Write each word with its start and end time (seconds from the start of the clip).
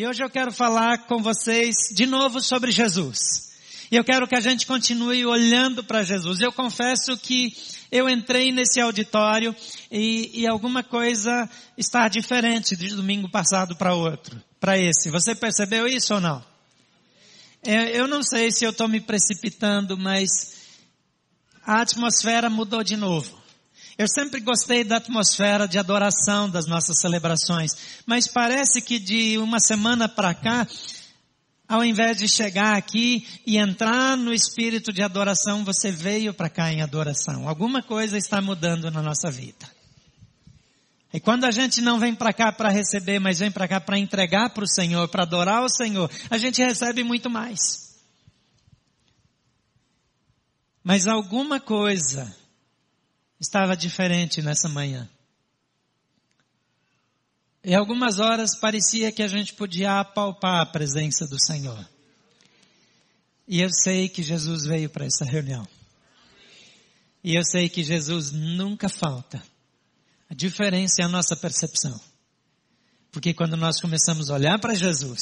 E 0.00 0.06
hoje 0.06 0.24
eu 0.24 0.30
quero 0.30 0.50
falar 0.50 1.04
com 1.06 1.22
vocês 1.22 1.76
de 1.94 2.06
novo 2.06 2.40
sobre 2.40 2.70
Jesus. 2.70 3.50
E 3.90 3.96
eu 3.96 4.02
quero 4.02 4.26
que 4.26 4.34
a 4.34 4.40
gente 4.40 4.66
continue 4.66 5.26
olhando 5.26 5.84
para 5.84 6.02
Jesus. 6.02 6.40
Eu 6.40 6.50
confesso 6.50 7.18
que 7.18 7.54
eu 7.92 8.08
entrei 8.08 8.50
nesse 8.50 8.80
auditório 8.80 9.54
e, 9.92 10.40
e 10.40 10.46
alguma 10.46 10.82
coisa 10.82 11.46
está 11.76 12.08
diferente 12.08 12.74
de 12.74 12.94
domingo 12.94 13.28
passado 13.28 13.76
para 13.76 13.92
outro, 13.92 14.42
para 14.58 14.78
esse. 14.78 15.10
Você 15.10 15.34
percebeu 15.34 15.86
isso 15.86 16.14
ou 16.14 16.20
não? 16.22 16.42
É, 17.62 17.94
eu 17.94 18.08
não 18.08 18.22
sei 18.22 18.50
se 18.50 18.64
eu 18.64 18.70
estou 18.70 18.88
me 18.88 19.02
precipitando, 19.02 19.98
mas 19.98 20.30
a 21.62 21.82
atmosfera 21.82 22.48
mudou 22.48 22.82
de 22.82 22.96
novo. 22.96 23.38
Eu 23.98 24.08
sempre 24.08 24.40
gostei 24.40 24.84
da 24.84 24.96
atmosfera 24.96 25.68
de 25.68 25.78
adoração 25.78 26.48
das 26.48 26.66
nossas 26.66 27.00
celebrações, 27.00 27.70
mas 28.06 28.26
parece 28.26 28.80
que 28.80 28.98
de 28.98 29.38
uma 29.38 29.60
semana 29.60 30.08
para 30.08 30.34
cá, 30.34 30.66
ao 31.68 31.84
invés 31.84 32.16
de 32.16 32.26
chegar 32.26 32.76
aqui 32.76 33.26
e 33.46 33.56
entrar 33.56 34.16
no 34.16 34.32
espírito 34.32 34.92
de 34.92 35.02
adoração, 35.02 35.64
você 35.64 35.90
veio 35.90 36.34
para 36.34 36.48
cá 36.48 36.72
em 36.72 36.82
adoração. 36.82 37.48
Alguma 37.48 37.82
coisa 37.82 38.16
está 38.16 38.40
mudando 38.40 38.90
na 38.90 39.02
nossa 39.02 39.30
vida. 39.30 39.68
E 41.12 41.18
quando 41.18 41.44
a 41.44 41.50
gente 41.50 41.80
não 41.80 41.98
vem 41.98 42.14
para 42.14 42.32
cá 42.32 42.52
para 42.52 42.68
receber, 42.68 43.18
mas 43.18 43.40
vem 43.40 43.50
para 43.50 43.66
cá 43.66 43.80
para 43.80 43.98
entregar 43.98 44.50
para 44.50 44.64
o 44.64 44.68
Senhor, 44.68 45.08
para 45.08 45.24
adorar 45.24 45.62
o 45.62 45.68
Senhor, 45.68 46.10
a 46.30 46.38
gente 46.38 46.62
recebe 46.62 47.02
muito 47.02 47.28
mais. 47.28 47.90
Mas 50.82 51.06
alguma 51.06 51.60
coisa 51.60 52.34
estava 53.40 53.76
diferente 53.76 54.42
nessa 54.42 54.68
manhã. 54.68 55.08
E 57.64 57.74
algumas 57.74 58.18
horas 58.18 58.58
parecia 58.58 59.12
que 59.12 59.22
a 59.22 59.28
gente 59.28 59.54
podia 59.54 60.00
apalpar 60.00 60.60
a 60.60 60.66
presença 60.66 61.26
do 61.26 61.40
Senhor. 61.42 61.88
E 63.46 63.60
eu 63.60 63.70
sei 63.70 64.08
que 64.08 64.22
Jesus 64.22 64.64
veio 64.64 64.88
para 64.88 65.04
essa 65.04 65.24
reunião. 65.24 65.66
E 67.22 67.34
eu 67.34 67.44
sei 67.44 67.68
que 67.68 67.82
Jesus 67.82 68.30
nunca 68.30 68.88
falta. 68.88 69.42
A 70.28 70.34
diferença 70.34 71.02
é 71.02 71.04
a 71.04 71.08
nossa 71.08 71.36
percepção. 71.36 72.00
Porque 73.10 73.34
quando 73.34 73.56
nós 73.56 73.80
começamos 73.80 74.30
a 74.30 74.34
olhar 74.34 74.58
para 74.58 74.74
Jesus, 74.74 75.18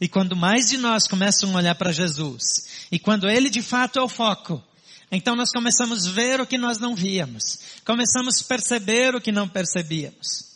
e 0.00 0.08
quando 0.08 0.34
mais 0.34 0.68
de 0.68 0.78
nós 0.78 1.06
começam 1.06 1.52
a 1.52 1.56
olhar 1.58 1.74
para 1.74 1.92
Jesus, 1.92 2.88
e 2.90 2.98
quando 2.98 3.28
Ele 3.28 3.50
de 3.50 3.62
fato 3.62 3.98
é 3.98 4.02
o 4.02 4.08
foco, 4.08 4.62
então 5.10 5.34
nós 5.34 5.50
começamos 5.50 6.06
a 6.06 6.10
ver 6.10 6.40
o 6.40 6.46
que 6.46 6.58
nós 6.58 6.78
não 6.78 6.94
víamos. 6.94 7.58
Começamos 7.84 8.42
a 8.42 8.44
perceber 8.44 9.14
o 9.14 9.20
que 9.20 9.32
não 9.32 9.48
percebíamos. 9.48 10.48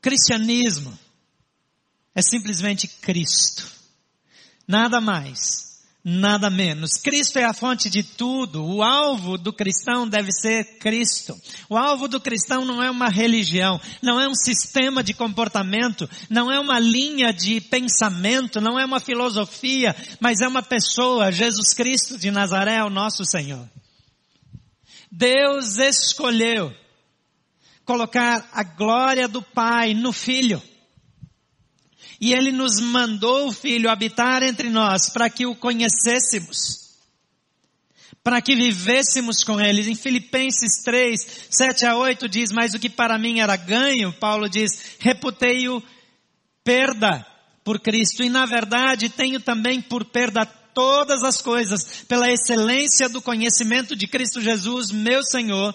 Cristianismo 0.00 0.96
é 2.14 2.22
simplesmente 2.22 2.86
Cristo. 2.86 3.70
Nada 4.66 5.00
mais 5.00 5.73
nada 6.04 6.50
menos. 6.50 6.90
Cristo 7.02 7.38
é 7.38 7.44
a 7.44 7.54
fonte 7.54 7.88
de 7.88 8.02
tudo. 8.02 8.62
O 8.62 8.82
alvo 8.82 9.38
do 9.38 9.52
cristão 9.52 10.06
deve 10.06 10.30
ser 10.30 10.78
Cristo. 10.78 11.34
O 11.68 11.76
alvo 11.78 12.06
do 12.06 12.20
cristão 12.20 12.64
não 12.64 12.82
é 12.82 12.90
uma 12.90 13.08
religião, 13.08 13.80
não 14.02 14.20
é 14.20 14.28
um 14.28 14.34
sistema 14.34 15.02
de 15.02 15.14
comportamento, 15.14 16.08
não 16.28 16.52
é 16.52 16.60
uma 16.60 16.78
linha 16.78 17.32
de 17.32 17.60
pensamento, 17.60 18.60
não 18.60 18.78
é 18.78 18.84
uma 18.84 19.00
filosofia, 19.00 19.96
mas 20.20 20.42
é 20.42 20.46
uma 20.46 20.62
pessoa, 20.62 21.32
Jesus 21.32 21.72
Cristo 21.72 22.18
de 22.18 22.30
Nazaré, 22.30 22.84
o 22.84 22.90
nosso 22.90 23.24
Senhor. 23.24 23.66
Deus 25.10 25.78
escolheu 25.78 26.74
colocar 27.84 28.48
a 28.52 28.62
glória 28.62 29.28
do 29.28 29.40
Pai 29.40 29.94
no 29.94 30.12
Filho. 30.12 30.60
E 32.24 32.32
Ele 32.32 32.50
nos 32.50 32.80
mandou 32.80 33.48
o 33.48 33.52
Filho 33.52 33.90
habitar 33.90 34.42
entre 34.42 34.70
nós 34.70 35.10
para 35.10 35.28
que 35.28 35.44
o 35.44 35.54
conhecêssemos. 35.54 36.96
Para 38.22 38.40
que 38.40 38.56
vivêssemos 38.56 39.44
com 39.44 39.60
Ele. 39.60 39.90
Em 39.90 39.94
Filipenses 39.94 40.82
3, 40.82 41.20
7 41.50 41.84
a 41.84 41.98
8 41.98 42.26
diz, 42.26 42.50
mas 42.50 42.72
o 42.72 42.78
que 42.78 42.88
para 42.88 43.18
mim 43.18 43.40
era 43.40 43.56
ganho, 43.56 44.10
Paulo 44.10 44.48
diz, 44.48 44.96
reputei-o 45.00 45.82
perda 46.64 47.26
por 47.62 47.78
Cristo. 47.78 48.22
E 48.22 48.30
na 48.30 48.46
verdade 48.46 49.10
tenho 49.10 49.38
também 49.38 49.82
por 49.82 50.06
perda 50.06 50.46
todas 50.46 51.22
as 51.22 51.42
coisas 51.42 52.04
pela 52.08 52.32
excelência 52.32 53.06
do 53.06 53.20
conhecimento 53.20 53.94
de 53.94 54.06
Cristo 54.06 54.40
Jesus, 54.40 54.90
meu 54.90 55.22
Senhor, 55.22 55.74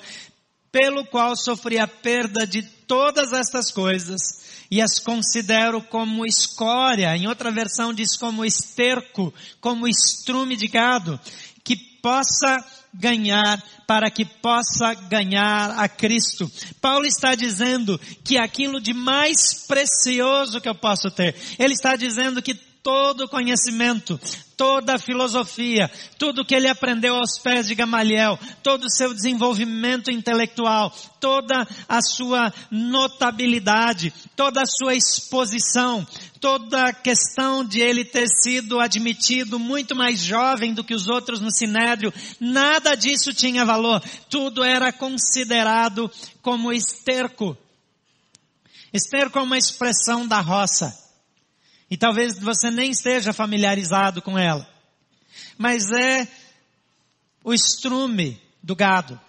pelo 0.72 1.06
qual 1.06 1.36
sofri 1.36 1.78
a 1.78 1.88
perda 1.88 2.48
de 2.48 2.64
todas 2.64 3.34
estas 3.34 3.70
coisas 3.70 4.49
e 4.72 4.82
as 4.82 5.00
considero 5.00 5.82
como 5.82 6.26
escória, 6.26 7.16
em 7.16 7.28
outra 7.28 7.52
versão 7.52 7.94
diz 7.94 8.16
como 8.18 8.46
esterco, 8.46 9.34
como 9.60 9.88
estrume 9.88 10.56
de 10.56 10.68
gado, 10.68 11.20
que 11.64 11.76
possa 11.76 12.64
ganhar, 12.94 13.62
para 13.88 14.10
que 14.10 14.26
possa 14.26 14.94
ganhar 14.94 15.72
a 15.72 15.88
Cristo. 15.88 16.50
Paulo 16.82 17.06
está 17.06 17.36
dizendo 17.36 18.00
que 18.24 18.38
aquilo 18.38 18.80
de 18.80 18.94
mais 18.94 19.66
precioso 19.68 20.62
que 20.62 20.70
eu 20.70 20.76
posso 20.76 21.10
ter, 21.12 21.36
ele 21.58 21.74
está 21.74 21.96
dizendo 21.96 22.42
que 22.42 22.69
todo 22.90 23.30
conhecimento, 23.30 24.20
toda 24.58 24.96
a 24.96 25.00
filosofia, 25.00 25.92
tudo 26.18 26.44
que 26.44 26.56
ele 26.56 26.68
aprendeu 26.68 27.14
aos 27.14 27.38
pés 27.38 27.68
de 27.68 27.76
Gamaliel, 27.76 28.40
todo 28.64 28.86
o 28.86 28.90
seu 28.90 29.14
desenvolvimento 29.14 30.10
intelectual, 30.10 30.90
toda 31.20 31.68
a 31.88 32.02
sua 32.02 32.52
notabilidade, 32.72 34.12
toda 34.36 34.64
a 34.64 34.66
sua 34.66 34.96
exposição, 34.96 36.04
toda 36.42 36.86
a 36.86 36.94
questão 36.94 37.64
de 37.64 37.80
ele 37.80 38.04
ter 38.04 38.28
sido 38.28 38.80
admitido 38.80 39.60
muito 39.60 39.96
mais 39.96 40.20
jovem 40.20 40.74
do 40.74 40.84
que 40.84 40.96
os 40.96 41.08
outros 41.08 41.40
no 41.40 41.52
Sinédrio, 41.52 42.12
nada 42.40 42.96
disso 42.96 43.32
tinha 43.36 43.64
valor. 43.64 44.02
Tudo 44.32 44.64
era 44.64 44.92
considerado 44.92 46.10
como 46.42 46.74
esterco. 46.74 47.56
Esterco 48.92 49.38
é 49.38 49.44
uma 49.44 49.60
expressão 49.60 50.28
da 50.28 50.40
roça. 50.40 50.99
E 51.90 51.98
talvez 51.98 52.38
você 52.40 52.70
nem 52.70 52.92
esteja 52.92 53.34
familiarizado 53.34 54.22
com 54.22 54.38
ela. 54.38 54.68
Mas 55.58 55.92
é 55.92 56.28
o 57.44 57.54
estrume 57.54 58.42
do 58.62 58.76
gado. 58.76 59.20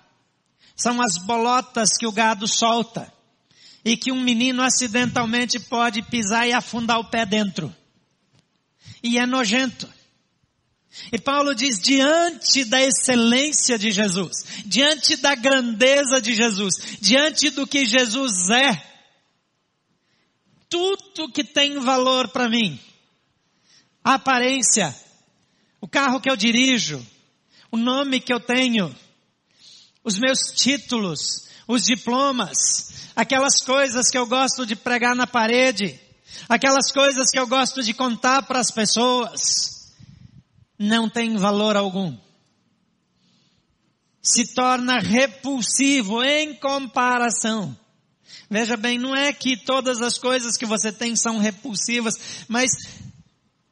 São 0.77 1.01
as 1.01 1.17
bolotas 1.17 1.91
que 1.99 2.07
o 2.07 2.13
gado 2.13 2.47
solta. 2.47 3.13
E 3.85 3.97
que 3.97 4.13
um 4.13 4.21
menino 4.21 4.63
acidentalmente 4.63 5.59
pode 5.59 6.03
pisar 6.03 6.47
e 6.47 6.53
afundar 6.53 6.99
o 6.99 7.05
pé 7.05 7.25
dentro. 7.25 7.75
E 9.03 9.19
é 9.19 9.25
nojento. 9.25 9.89
E 11.13 11.19
Paulo 11.19 11.55
diz, 11.55 11.81
diante 11.81 12.65
da 12.65 12.83
excelência 12.83 13.79
de 13.79 13.91
Jesus, 13.91 14.45
diante 14.67 15.17
da 15.17 15.35
grandeza 15.35 16.21
de 16.21 16.35
Jesus, 16.35 16.75
diante 17.01 17.51
do 17.51 17.67
que 17.67 17.87
Jesus 17.87 18.51
é, 18.51 18.90
tudo 20.71 21.31
que 21.33 21.43
tem 21.43 21.81
valor 21.81 22.29
para 22.29 22.49
mim. 22.49 22.81
A 24.03 24.15
aparência, 24.15 24.97
o 25.81 25.89
carro 25.89 26.21
que 26.21 26.31
eu 26.31 26.37
dirijo, 26.37 27.05
o 27.71 27.77
nome 27.77 28.21
que 28.21 28.33
eu 28.33 28.41
tenho, 28.41 28.95
os 30.03 30.19
meus 30.19 30.39
títulos, 30.55 31.49
os 31.67 31.85
diplomas, 31.85 33.11
aquelas 33.15 33.61
coisas 33.63 34.09
que 34.09 34.17
eu 34.17 34.27
gosto 34.27 34.65
de 34.65 34.77
pregar 34.77 35.15
na 35.15 35.27
parede, 35.27 36.01
aquelas 36.49 36.91
coisas 36.93 37.31
que 37.31 37.39
eu 37.39 37.47
gosto 37.47 37.83
de 37.83 37.93
contar 37.93 38.45
para 38.45 38.61
as 38.61 38.71
pessoas, 38.71 39.93
não 40.79 41.11
tem 41.11 41.37
valor 41.37 41.77
algum. 41.77 42.17
Se 44.23 44.55
torna 44.55 45.01
repulsivo 45.01 46.23
em 46.23 46.55
comparação 46.55 47.77
Veja 48.51 48.77
bem, 48.77 48.99
não 48.99 49.15
é 49.15 49.33
que 49.33 49.57
todas 49.57 50.03
as 50.03 50.19
coisas 50.19 50.57
que 50.57 50.67
você 50.67 50.91
tem 50.91 51.15
são 51.15 51.39
repulsivas, 51.39 52.45
mas 52.49 52.73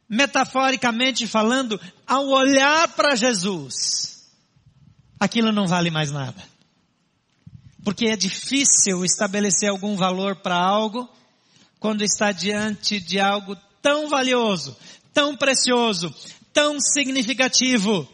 metaforicamente 0.07 1.27
falando, 1.27 1.79
ao 2.07 2.27
olhar 2.29 2.87
para 2.95 3.13
Jesus, 3.13 4.25
aquilo 5.19 5.51
não 5.51 5.67
vale 5.67 5.91
mais 5.91 6.11
nada. 6.11 6.41
Porque 7.83 8.07
é 8.07 8.15
difícil 8.15 9.03
estabelecer 9.03 9.69
algum 9.69 9.97
valor 9.97 10.37
para 10.37 10.55
algo 10.55 11.09
quando 11.77 12.01
está 12.01 12.31
diante 12.31 13.01
de 13.01 13.19
algo 13.19 13.57
tão 13.81 14.07
valioso, 14.07 14.77
tão 15.13 15.35
precioso, 15.35 16.13
tão 16.53 16.79
significativo 16.79 18.07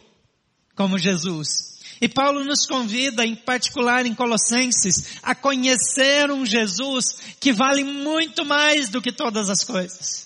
como 0.74 0.98
Jesus. 0.98 1.75
E 2.00 2.08
Paulo 2.08 2.44
nos 2.44 2.66
convida, 2.66 3.24
em 3.24 3.34
particular 3.34 4.04
em 4.04 4.14
Colossenses, 4.14 5.18
a 5.22 5.34
conhecer 5.34 6.30
um 6.30 6.44
Jesus 6.44 7.04
que 7.40 7.52
vale 7.52 7.84
muito 7.84 8.44
mais 8.44 8.88
do 8.88 9.00
que 9.00 9.12
todas 9.12 9.48
as 9.48 9.64
coisas. 9.64 10.25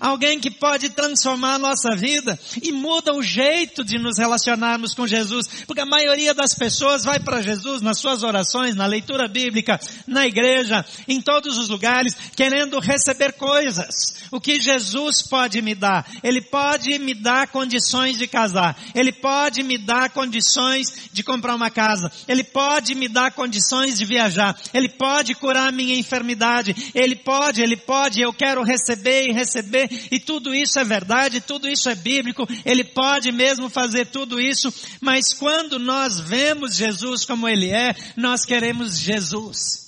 Alguém 0.00 0.40
que 0.40 0.50
pode 0.50 0.90
transformar 0.90 1.54
a 1.54 1.58
nossa 1.58 1.94
vida 1.96 2.38
e 2.62 2.72
muda 2.72 3.14
o 3.14 3.22
jeito 3.22 3.84
de 3.84 3.98
nos 3.98 4.18
relacionarmos 4.18 4.94
com 4.94 5.06
Jesus. 5.06 5.64
Porque 5.66 5.80
a 5.80 5.86
maioria 5.86 6.34
das 6.34 6.54
pessoas 6.54 7.04
vai 7.04 7.20
para 7.20 7.42
Jesus 7.42 7.82
nas 7.82 7.98
suas 7.98 8.22
orações, 8.22 8.74
na 8.74 8.86
leitura 8.86 9.28
bíblica, 9.28 9.78
na 10.06 10.26
igreja, 10.26 10.84
em 11.06 11.20
todos 11.20 11.58
os 11.58 11.68
lugares, 11.68 12.14
querendo 12.36 12.78
receber 12.78 13.32
coisas. 13.34 14.14
O 14.30 14.40
que 14.40 14.60
Jesus 14.60 15.22
pode 15.22 15.60
me 15.62 15.74
dar? 15.74 16.06
Ele 16.22 16.40
pode 16.40 16.98
me 16.98 17.14
dar 17.14 17.48
condições 17.48 18.18
de 18.18 18.26
casar. 18.26 18.76
Ele 18.94 19.12
pode 19.12 19.62
me 19.62 19.78
dar 19.78 20.10
condições 20.10 21.10
de 21.12 21.22
comprar 21.22 21.54
uma 21.54 21.70
casa. 21.70 22.10
Ele 22.26 22.42
pode 22.42 22.94
me 22.94 23.08
dar 23.08 23.32
condições 23.32 23.98
de 23.98 24.04
viajar. 24.04 24.56
Ele 24.72 24.88
pode 24.88 25.34
curar 25.34 25.72
minha 25.72 25.96
enfermidade. 25.96 26.92
Ele 26.94 27.14
pode, 27.14 27.62
ele 27.62 27.76
pode, 27.76 28.20
eu 28.20 28.32
quero 28.32 28.62
receber 28.62 29.28
e 29.28 29.32
receber 29.32 29.73
receber, 29.74 30.08
e 30.10 30.20
tudo 30.20 30.54
isso 30.54 30.78
é 30.78 30.84
verdade, 30.84 31.40
tudo 31.40 31.68
isso 31.68 31.88
é 31.88 31.94
bíblico, 31.94 32.46
ele 32.64 32.84
pode 32.84 33.32
mesmo 33.32 33.68
fazer 33.68 34.06
tudo 34.06 34.40
isso, 34.40 34.72
mas 35.00 35.32
quando 35.32 35.78
nós 35.78 36.20
vemos 36.20 36.76
Jesus 36.76 37.24
como 37.24 37.48
ele 37.48 37.70
é, 37.70 37.94
nós 38.16 38.44
queremos 38.44 38.98
Jesus. 38.98 39.84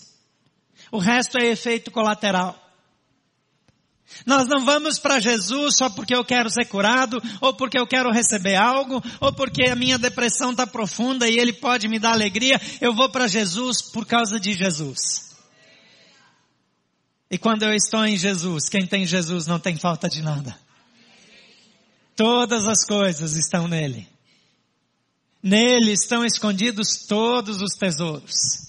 O 0.91 0.99
resto 0.99 1.39
é 1.39 1.47
efeito 1.47 1.91
colateral. 1.91 2.63
Nós 4.25 4.47
não 4.47 4.65
vamos 4.65 4.99
para 4.99 5.21
Jesus 5.21 5.77
só 5.77 5.91
porque 5.91 6.15
eu 6.15 6.25
quero 6.25 6.49
ser 6.49 6.65
curado, 6.67 7.23
ou 7.41 7.53
porque 7.53 7.79
eu 7.79 7.87
quero 7.87 8.11
receber 8.11 8.55
algo, 8.55 9.03
ou 9.21 9.33
porque 9.33 9.65
a 9.65 9.77
minha 9.77 9.99
depressão 9.99 10.53
está 10.53 10.67
profunda 10.67 11.29
e 11.29 11.39
Ele 11.39 11.53
pode 11.53 11.89
me 11.89 11.99
dar 11.99 12.13
alegria. 12.13 12.59
Eu 12.81 12.95
vou 12.95 13.11
para 13.11 13.27
Jesus 13.27 13.83
por 13.83 14.07
causa 14.07 14.41
de 14.41 14.55
Jesus. 14.55 15.26
E 17.31 17.37
quando 17.37 17.65
eu 17.65 17.75
estou 17.75 18.05
em 18.05 18.17
Jesus, 18.17 18.69
quem 18.69 18.87
tem 18.87 19.07
Jesus 19.07 19.47
não 19.47 19.59
tem 19.59 19.77
falta 19.77 20.09
de 20.09 20.23
nada. 20.23 20.57
Todas 22.15 22.67
as 22.67 22.85
coisas 22.85 23.37
estão 23.37 23.67
nele. 23.67 24.09
Nele 25.43 25.93
estão 25.93 26.25
escondidos 26.25 27.07
todos 27.07 27.61
os 27.61 27.75
tesouros. 27.77 28.67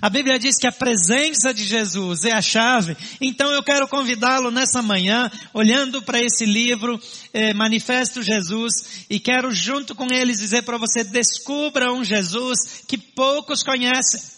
A 0.00 0.08
Bíblia 0.08 0.38
diz 0.38 0.56
que 0.56 0.66
a 0.66 0.72
presença 0.72 1.52
de 1.52 1.64
Jesus 1.64 2.24
é 2.24 2.32
a 2.32 2.42
chave. 2.42 2.96
Então 3.20 3.50
eu 3.50 3.62
quero 3.62 3.88
convidá-lo 3.88 4.50
nessa 4.50 4.80
manhã, 4.80 5.30
olhando 5.52 6.00
para 6.02 6.20
esse 6.20 6.46
livro, 6.46 7.00
eh, 7.32 7.52
Manifesto 7.52 8.22
Jesus, 8.22 9.06
e 9.10 9.18
quero 9.18 9.52
junto 9.52 9.94
com 9.94 10.12
eles 10.12 10.38
dizer 10.38 10.62
para 10.62 10.78
você, 10.78 11.02
descubra 11.02 11.92
um 11.92 12.04
Jesus 12.04 12.82
que 12.86 12.96
poucos 12.96 13.64
conhecem. 13.64 14.37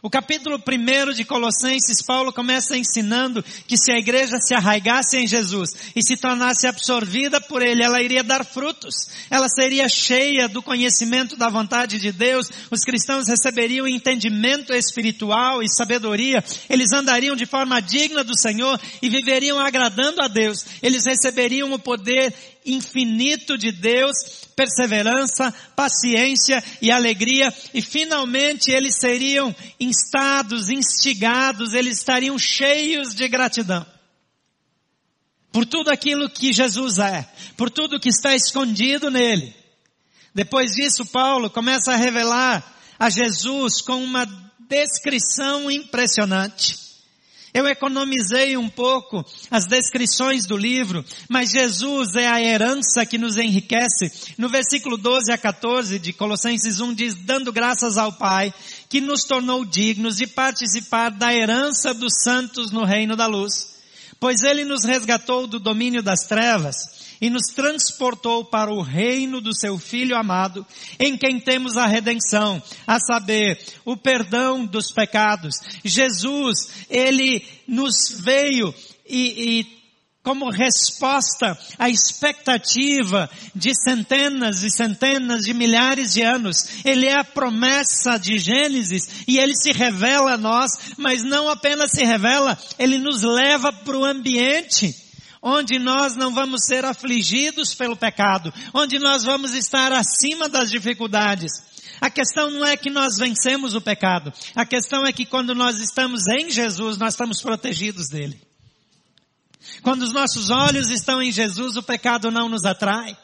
O 0.00 0.08
capítulo 0.08 0.58
1 0.58 1.12
de 1.12 1.24
Colossenses, 1.24 2.00
Paulo 2.06 2.32
começa 2.32 2.76
ensinando 2.76 3.42
que 3.66 3.76
se 3.76 3.90
a 3.90 3.98
igreja 3.98 4.38
se 4.38 4.54
arraigasse 4.54 5.16
em 5.16 5.26
Jesus 5.26 5.70
e 5.94 6.04
se 6.04 6.16
tornasse 6.16 6.68
absorvida 6.68 7.40
por 7.40 7.62
Ele, 7.62 7.82
ela 7.82 8.00
iria 8.00 8.22
dar 8.22 8.44
frutos. 8.44 8.94
Ela 9.28 9.48
seria 9.48 9.88
cheia 9.88 10.48
do 10.48 10.62
conhecimento 10.62 11.36
da 11.36 11.48
vontade 11.48 11.98
de 11.98 12.12
Deus. 12.12 12.48
Os 12.70 12.82
cristãos 12.82 13.26
receberiam 13.26 13.88
entendimento 13.88 14.72
espiritual 14.72 15.64
e 15.64 15.68
sabedoria. 15.68 16.44
Eles 16.70 16.92
andariam 16.92 17.34
de 17.34 17.44
forma 17.44 17.80
digna 17.80 18.22
do 18.22 18.38
Senhor 18.38 18.80
e 19.02 19.08
viveriam 19.08 19.58
agradando 19.58 20.22
a 20.22 20.28
Deus. 20.28 20.64
Eles 20.80 21.04
receberiam 21.04 21.72
o 21.72 21.78
poder 21.78 22.32
infinito 22.68 23.56
de 23.56 23.72
Deus, 23.72 24.16
perseverança, 24.54 25.52
paciência 25.74 26.62
e 26.80 26.90
alegria, 26.90 27.52
e 27.72 27.80
finalmente 27.80 28.70
eles 28.70 28.96
seriam 28.96 29.54
instados, 29.80 30.68
instigados, 30.68 31.74
eles 31.74 31.98
estariam 31.98 32.38
cheios 32.38 33.14
de 33.14 33.26
gratidão. 33.28 33.86
Por 35.50 35.64
tudo 35.64 35.90
aquilo 35.90 36.28
que 36.28 36.52
Jesus 36.52 36.98
é, 36.98 37.26
por 37.56 37.70
tudo 37.70 38.00
que 38.00 38.08
está 38.08 38.34
escondido 38.34 39.10
nele. 39.10 39.54
Depois 40.34 40.72
disso, 40.72 41.06
Paulo 41.06 41.50
começa 41.50 41.92
a 41.92 41.96
revelar 41.96 42.76
a 42.98 43.08
Jesus 43.08 43.80
com 43.80 44.02
uma 44.02 44.26
descrição 44.68 45.70
impressionante. 45.70 46.87
Eu 47.52 47.66
economizei 47.66 48.56
um 48.56 48.68
pouco 48.68 49.24
as 49.50 49.66
descrições 49.66 50.46
do 50.46 50.56
livro, 50.56 51.04
mas 51.28 51.50
Jesus 51.50 52.14
é 52.14 52.26
a 52.26 52.40
herança 52.40 53.06
que 53.06 53.16
nos 53.16 53.36
enriquece. 53.38 54.34
No 54.36 54.48
versículo 54.48 54.96
12 54.96 55.32
a 55.32 55.38
14 55.38 55.98
de 55.98 56.12
Colossenses 56.12 56.80
1 56.80 56.94
diz, 56.94 57.14
dando 57.14 57.52
graças 57.52 57.96
ao 57.96 58.12
Pai, 58.12 58.52
que 58.88 59.00
nos 59.00 59.24
tornou 59.24 59.64
dignos 59.64 60.16
de 60.16 60.26
participar 60.26 61.10
da 61.10 61.34
herança 61.34 61.94
dos 61.94 62.22
santos 62.22 62.70
no 62.70 62.84
reino 62.84 63.16
da 63.16 63.26
luz. 63.26 63.78
Pois 64.20 64.42
ele 64.42 64.64
nos 64.64 64.84
resgatou 64.84 65.46
do 65.46 65.58
domínio 65.58 66.02
das 66.02 66.26
trevas 66.26 66.97
e 67.20 67.30
nos 67.30 67.46
transportou 67.54 68.44
para 68.44 68.72
o 68.72 68.82
reino 68.82 69.40
do 69.40 69.54
seu 69.54 69.78
Filho 69.78 70.16
amado, 70.16 70.66
em 70.98 71.16
quem 71.16 71.40
temos 71.40 71.76
a 71.76 71.86
redenção, 71.86 72.62
a 72.86 72.98
saber, 72.98 73.58
o 73.84 73.96
perdão 73.96 74.64
dos 74.64 74.92
pecados. 74.92 75.54
Jesus, 75.84 76.86
ele 76.88 77.44
nos 77.66 78.20
veio 78.20 78.74
e, 79.08 79.60
e 79.60 79.78
como 80.22 80.50
resposta 80.50 81.58
à 81.78 81.88
expectativa 81.88 83.30
de 83.54 83.72
centenas 83.74 84.62
e 84.62 84.70
centenas 84.70 85.40
de 85.40 85.54
milhares 85.54 86.12
de 86.12 86.22
anos. 86.22 86.84
Ele 86.84 87.06
é 87.06 87.18
a 87.18 87.24
promessa 87.24 88.18
de 88.18 88.38
Gênesis 88.38 89.24
e 89.26 89.38
ele 89.38 89.54
se 89.56 89.72
revela 89.72 90.34
a 90.34 90.38
nós, 90.38 90.70
mas 90.98 91.22
não 91.22 91.48
apenas 91.48 91.92
se 91.92 92.04
revela, 92.04 92.58
ele 92.78 92.98
nos 92.98 93.22
leva 93.22 93.72
para 93.72 93.96
o 93.96 94.04
ambiente 94.04 95.07
onde 95.42 95.78
nós 95.78 96.16
não 96.16 96.34
vamos 96.34 96.64
ser 96.64 96.84
afligidos 96.84 97.74
pelo 97.74 97.96
pecado, 97.96 98.52
onde 98.74 98.98
nós 98.98 99.24
vamos 99.24 99.54
estar 99.54 99.92
acima 99.92 100.48
das 100.48 100.70
dificuldades. 100.70 101.52
A 102.00 102.10
questão 102.10 102.50
não 102.50 102.64
é 102.64 102.76
que 102.76 102.90
nós 102.90 103.16
vencemos 103.18 103.74
o 103.74 103.80
pecado, 103.80 104.32
a 104.54 104.64
questão 104.64 105.04
é 105.06 105.12
que 105.12 105.26
quando 105.26 105.54
nós 105.54 105.78
estamos 105.78 106.26
em 106.28 106.50
Jesus, 106.50 106.96
nós 106.96 107.14
estamos 107.14 107.40
protegidos 107.40 108.08
dele. 108.08 108.40
Quando 109.82 110.02
os 110.02 110.12
nossos 110.12 110.50
olhos 110.50 110.90
estão 110.90 111.22
em 111.22 111.32
Jesus, 111.32 111.76
o 111.76 111.82
pecado 111.82 112.30
não 112.30 112.48
nos 112.48 112.64
atrai. 112.64 113.16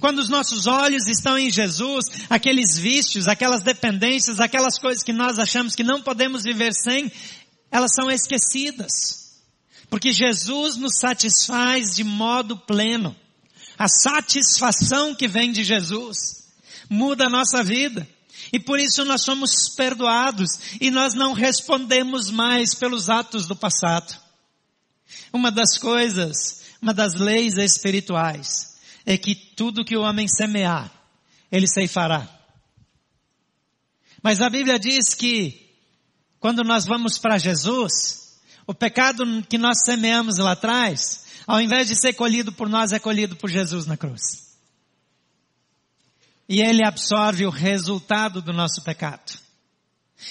Quando 0.00 0.18
os 0.18 0.28
nossos 0.28 0.66
olhos 0.66 1.06
estão 1.06 1.36
em 1.38 1.50
Jesus, 1.50 2.06
aqueles 2.30 2.76
vícios, 2.76 3.28
aquelas 3.28 3.62
dependências, 3.62 4.40
aquelas 4.40 4.78
coisas 4.78 5.02
que 5.02 5.12
nós 5.12 5.38
achamos 5.38 5.74
que 5.74 5.82
não 5.82 6.00
podemos 6.00 6.42
viver 6.42 6.72
sem, 6.72 7.12
elas 7.70 7.92
são 7.94 8.10
esquecidas. 8.10 9.23
Porque 9.88 10.12
Jesus 10.12 10.76
nos 10.76 10.98
satisfaz 10.98 11.94
de 11.94 12.04
modo 12.04 12.56
pleno. 12.56 13.14
A 13.78 13.88
satisfação 13.88 15.14
que 15.14 15.28
vem 15.28 15.52
de 15.52 15.64
Jesus 15.64 16.44
muda 16.88 17.26
a 17.26 17.30
nossa 17.30 17.62
vida. 17.62 18.06
E 18.52 18.58
por 18.58 18.78
isso 18.78 19.04
nós 19.04 19.22
somos 19.22 19.70
perdoados 19.76 20.48
e 20.80 20.90
nós 20.90 21.14
não 21.14 21.32
respondemos 21.32 22.30
mais 22.30 22.74
pelos 22.74 23.08
atos 23.08 23.46
do 23.46 23.56
passado. 23.56 24.16
Uma 25.32 25.50
das 25.50 25.78
coisas, 25.78 26.62
uma 26.80 26.94
das 26.94 27.14
leis 27.14 27.56
espirituais 27.56 28.74
é 29.06 29.16
que 29.16 29.34
tudo 29.34 29.84
que 29.84 29.96
o 29.96 30.02
homem 30.02 30.28
semear, 30.28 30.90
ele 31.50 31.66
ceifará. 31.66 32.28
Mas 34.22 34.40
a 34.40 34.48
Bíblia 34.48 34.78
diz 34.78 35.14
que 35.14 35.76
quando 36.38 36.62
nós 36.62 36.86
vamos 36.86 37.18
para 37.18 37.38
Jesus, 37.38 38.23
o 38.66 38.74
pecado 38.74 39.24
que 39.48 39.58
nós 39.58 39.78
semeamos 39.84 40.38
lá 40.38 40.52
atrás, 40.52 41.26
ao 41.46 41.60
invés 41.60 41.88
de 41.88 41.96
ser 41.96 42.14
colhido 42.14 42.52
por 42.52 42.68
nós, 42.68 42.92
é 42.92 42.98
colhido 42.98 43.36
por 43.36 43.50
Jesus 43.50 43.86
na 43.86 43.96
cruz. 43.96 44.44
E 46.48 46.60
Ele 46.60 46.86
absorve 46.86 47.46
o 47.46 47.50
resultado 47.50 48.40
do 48.40 48.52
nosso 48.52 48.82
pecado. 48.82 49.38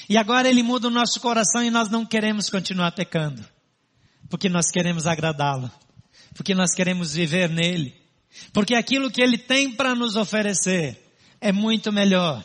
E 0.07 0.17
agora 0.17 0.49
Ele 0.49 0.63
muda 0.63 0.87
o 0.87 0.91
nosso 0.91 1.19
coração 1.19 1.63
e 1.63 1.69
nós 1.69 1.89
não 1.89 2.05
queremos 2.05 2.49
continuar 2.49 2.91
pecando. 2.91 3.43
Porque 4.29 4.49
nós 4.49 4.71
queremos 4.71 5.05
agradá-lo. 5.05 5.71
Porque 6.33 6.55
nós 6.55 6.73
queremos 6.73 7.13
viver 7.13 7.49
nele. 7.49 7.95
Porque 8.51 8.73
aquilo 8.73 9.11
que 9.11 9.21
Ele 9.21 9.37
tem 9.37 9.71
para 9.71 9.93
nos 9.93 10.15
oferecer 10.15 10.99
é 11.39 11.51
muito 11.51 11.91
melhor 11.91 12.43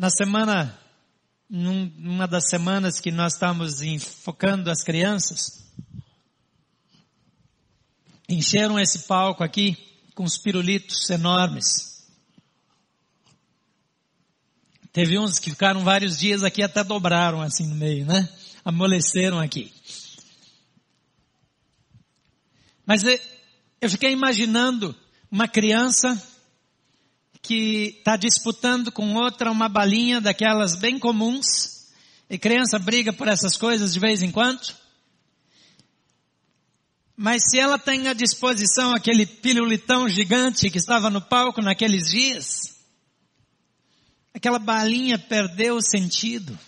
Na 0.00 0.08
semana, 0.08 0.80
numa 1.46 2.26
das 2.26 2.48
semanas 2.48 2.98
que 2.98 3.10
nós 3.10 3.34
estamos 3.34 3.82
focando 4.24 4.70
as 4.70 4.82
crianças, 4.82 5.62
encheram 8.26 8.80
esse 8.80 9.00
palco 9.00 9.44
aqui 9.44 9.76
com 10.14 10.24
os 10.24 10.38
pirulitos 10.38 11.10
enormes. 11.10 12.08
Teve 14.90 15.18
uns 15.18 15.38
que 15.38 15.50
ficaram 15.50 15.84
vários 15.84 16.18
dias 16.18 16.42
aqui, 16.42 16.62
até 16.62 16.82
dobraram 16.82 17.42
assim 17.42 17.66
no 17.68 17.74
meio, 17.74 18.06
né? 18.06 18.26
Amoleceram 18.64 19.38
aqui. 19.38 19.70
Mas 22.86 23.02
eu 23.78 23.90
fiquei 23.90 24.12
imaginando 24.12 24.96
uma 25.30 25.46
criança 25.46 26.29
que 27.42 27.96
está 27.98 28.16
disputando 28.16 28.92
com 28.92 29.14
outra 29.14 29.50
uma 29.50 29.68
balinha 29.68 30.20
daquelas 30.20 30.76
bem 30.76 30.98
comuns 30.98 31.88
E 32.28 32.38
criança 32.38 32.78
briga 32.78 33.12
por 33.12 33.28
essas 33.28 33.56
coisas 33.56 33.92
de 33.92 33.98
vez 33.98 34.22
em 34.22 34.30
quando. 34.30 34.74
Mas 37.16 37.42
se 37.50 37.58
ela 37.58 37.78
tem 37.78 38.08
à 38.08 38.14
disposição 38.14 38.94
aquele 38.94 39.26
pirulitão 39.26 40.08
gigante 40.08 40.70
que 40.70 40.78
estava 40.78 41.10
no 41.10 41.20
palco 41.20 41.60
naqueles 41.60 42.08
dias, 42.08 42.76
aquela 44.32 44.58
balinha 44.58 45.18
perdeu 45.18 45.76
o 45.76 45.82
sentido. 45.82 46.58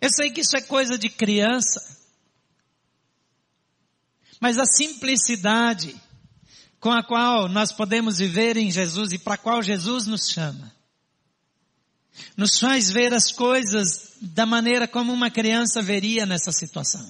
Eu 0.00 0.10
sei 0.10 0.30
que 0.30 0.42
isso 0.42 0.56
é 0.56 0.60
coisa 0.60 0.98
de 0.98 1.08
criança, 1.08 1.80
mas 4.40 4.58
a 4.58 4.64
simplicidade 4.64 5.98
com 6.80 6.90
a 6.90 7.02
qual 7.02 7.48
nós 7.48 7.72
podemos 7.72 8.18
viver 8.18 8.56
em 8.56 8.70
Jesus 8.70 9.12
e 9.12 9.18
para 9.18 9.34
a 9.34 9.38
qual 9.38 9.62
Jesus 9.62 10.06
nos 10.06 10.28
chama, 10.28 10.72
nos 12.36 12.58
faz 12.58 12.90
ver 12.90 13.12
as 13.12 13.32
coisas 13.32 14.16
da 14.20 14.46
maneira 14.46 14.86
como 14.86 15.12
uma 15.12 15.30
criança 15.30 15.82
veria 15.82 16.26
nessa 16.26 16.52
situação. 16.52 17.06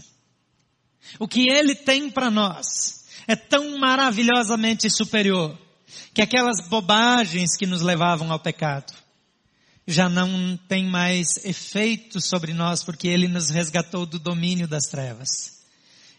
O 1.18 1.26
que 1.26 1.48
Ele 1.48 1.75
tem 1.75 2.10
para 2.10 2.30
nós 2.30 3.06
é 3.26 3.37
tão 3.37 3.78
maravilhosamente 3.78 4.90
superior 4.90 5.56
que 6.12 6.22
aquelas 6.22 6.66
bobagens 6.68 7.56
que 7.56 7.66
nos 7.66 7.80
levavam 7.80 8.30
ao 8.32 8.40
pecado 8.40 8.92
já 9.87 10.06
não 10.06 10.56
tem 10.68 10.84
mais 10.84 11.44
efeito 11.44 12.20
sobre 12.20 12.52
nós 12.52 12.82
porque 12.84 13.08
Ele 13.08 13.26
nos 13.26 13.48
resgatou 13.48 14.04
do 14.04 14.18
domínio 14.18 14.68
das 14.68 14.84
trevas. 14.84 15.62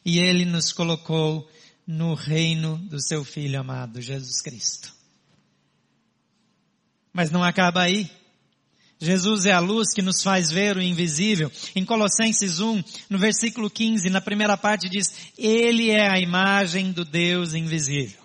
E 0.04 0.18
Ele 0.18 0.44
nos 0.44 0.72
colocou 0.72 1.48
no 1.90 2.14
reino 2.14 2.78
do 2.78 3.02
Seu 3.02 3.26
Filho 3.26 3.60
amado, 3.60 4.00
Jesus 4.00 4.44
Cristo. 4.44 4.94
Mas 7.12 7.32
não 7.32 7.44
acaba 7.44 7.82
aí. 7.82 8.08
Jesus 9.00 9.48
é 9.48 9.54
a 9.54 9.60
luz 9.60 9.92
que 9.92 10.04
nos 10.04 10.22
faz 10.22 10.52
ver 10.52 10.78
o 10.78 10.82
invisível. 10.84 11.52
Em 11.76 11.84
Colossenses 11.84 12.60
1, 12.60 12.84
no 13.10 13.18
versículo 13.18 13.72
15, 13.72 14.08
na 14.12 14.22
primeira 14.22 14.56
parte 14.56 14.88
diz, 14.88 15.32
Ele 15.36 15.90
é 15.90 16.08
a 16.08 16.20
imagem 16.20 16.92
do 16.92 17.04
Deus 17.04 17.56
invisível. 17.56 18.22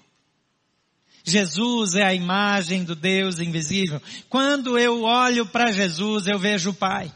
Jesus 1.24 1.94
é 1.94 2.02
a 2.02 2.12
imagem 2.12 2.84
do 2.84 2.94
Deus 2.94 3.38
invisível. 3.38 4.02
Quando 4.28 4.78
eu 4.78 5.04
olho 5.04 5.46
para 5.46 5.72
Jesus, 5.72 6.26
eu 6.26 6.38
vejo 6.38 6.68
o 6.68 6.74
Pai. 6.74 7.10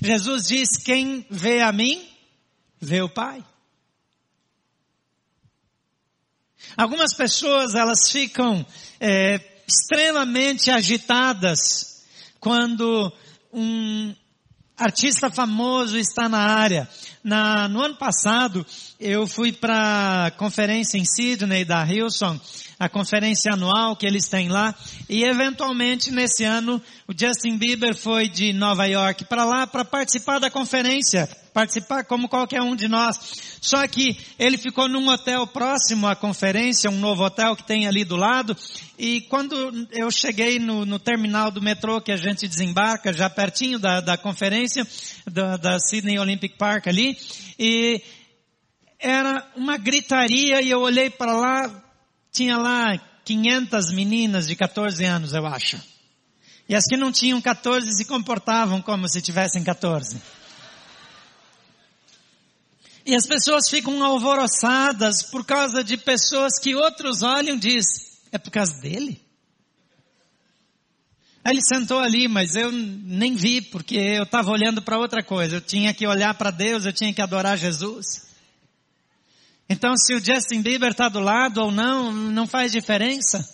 Jesus 0.00 0.46
diz, 0.46 0.68
quem 0.84 1.26
vê 1.28 1.62
a 1.62 1.72
mim, 1.72 2.06
vê 2.80 3.02
o 3.02 3.08
Pai. 3.08 3.44
Algumas 6.76 7.14
pessoas, 7.14 7.74
elas 7.74 8.10
ficam 8.10 8.64
é, 9.00 9.40
extremamente 9.66 10.70
agitadas 10.70 12.04
quando 12.40 13.12
um 13.52 14.14
artista 14.76 15.30
famoso 15.30 15.96
está 15.96 16.28
na 16.28 16.38
área. 16.38 16.88
Na, 17.22 17.68
no 17.68 17.80
ano 17.80 17.96
passado, 17.96 18.66
eu 19.00 19.26
fui 19.26 19.52
para 19.52 20.26
a 20.26 20.30
conferência 20.32 20.98
em 20.98 21.04
Sydney 21.04 21.64
da 21.64 21.84
Hilson, 21.86 22.38
a 22.84 22.88
conferência 22.88 23.54
anual 23.54 23.96
que 23.96 24.06
eles 24.06 24.28
têm 24.28 24.48
lá, 24.48 24.74
e 25.08 25.24
eventualmente 25.24 26.10
nesse 26.10 26.44
ano 26.44 26.80
o 27.08 27.14
Justin 27.18 27.56
Bieber 27.56 27.96
foi 27.96 28.28
de 28.28 28.52
Nova 28.52 28.84
York 28.84 29.24
para 29.24 29.42
lá 29.44 29.66
para 29.66 29.86
participar 29.86 30.38
da 30.38 30.50
conferência, 30.50 31.26
participar 31.54 32.04
como 32.04 32.28
qualquer 32.28 32.60
um 32.60 32.76
de 32.76 32.86
nós. 32.86 33.58
Só 33.60 33.86
que 33.88 34.18
ele 34.38 34.58
ficou 34.58 34.86
num 34.86 35.08
hotel 35.08 35.46
próximo 35.46 36.06
à 36.06 36.14
conferência, 36.14 36.90
um 36.90 36.98
novo 36.98 37.24
hotel 37.24 37.56
que 37.56 37.62
tem 37.62 37.86
ali 37.86 38.04
do 38.04 38.16
lado, 38.16 38.54
e 38.98 39.22
quando 39.22 39.88
eu 39.90 40.10
cheguei 40.10 40.58
no, 40.58 40.84
no 40.84 40.98
terminal 40.98 41.50
do 41.50 41.62
metrô 41.62 42.02
que 42.02 42.12
a 42.12 42.18
gente 42.18 42.46
desembarca, 42.46 43.14
já 43.14 43.30
pertinho 43.30 43.78
da, 43.78 44.02
da 44.02 44.18
conferência, 44.18 44.86
da, 45.26 45.56
da 45.56 45.80
Sydney 45.80 46.18
Olympic 46.18 46.58
Park 46.58 46.86
ali, 46.86 47.16
e 47.58 48.02
era 48.98 49.46
uma 49.56 49.78
gritaria 49.78 50.60
e 50.60 50.70
eu 50.70 50.80
olhei 50.80 51.08
para 51.08 51.32
lá, 51.32 51.83
tinha 52.34 52.58
lá 52.58 52.98
500 53.24 53.92
meninas 53.92 54.46
de 54.48 54.56
14 54.56 55.04
anos, 55.04 55.32
eu 55.32 55.46
acho. 55.46 55.80
E 56.68 56.74
as 56.74 56.84
que 56.84 56.96
não 56.96 57.12
tinham 57.12 57.40
14 57.40 57.90
se 57.96 58.04
comportavam 58.04 58.82
como 58.82 59.08
se 59.08 59.22
tivessem 59.22 59.62
14. 59.62 60.20
E 63.06 63.14
as 63.14 63.26
pessoas 63.26 63.68
ficam 63.68 64.02
alvoroçadas 64.02 65.22
por 65.22 65.44
causa 65.44 65.84
de 65.84 65.96
pessoas 65.96 66.58
que 66.58 66.74
outros 66.74 67.22
olham 67.22 67.56
e 67.56 67.60
diz, 67.60 67.84
é 68.32 68.38
por 68.38 68.50
causa 68.50 68.80
dele? 68.80 69.22
Aí 71.44 71.52
ele 71.52 71.60
sentou 71.62 72.00
ali, 72.00 72.26
mas 72.26 72.56
eu 72.56 72.72
nem 72.72 73.36
vi, 73.36 73.60
porque 73.60 73.96
eu 73.96 74.22
estava 74.22 74.50
olhando 74.50 74.80
para 74.80 74.98
outra 74.98 75.22
coisa. 75.22 75.56
Eu 75.56 75.60
tinha 75.60 75.92
que 75.92 76.06
olhar 76.06 76.32
para 76.34 76.50
Deus, 76.50 76.86
eu 76.86 76.92
tinha 76.92 77.12
que 77.12 77.20
adorar 77.20 77.58
Jesus. 77.58 78.33
Então, 79.68 79.96
se 79.96 80.14
o 80.14 80.22
Justin 80.22 80.62
Bieber 80.62 80.90
está 80.90 81.08
do 81.08 81.20
lado 81.20 81.58
ou 81.62 81.72
não, 81.72 82.12
não 82.12 82.46
faz 82.46 82.70
diferença. 82.70 83.48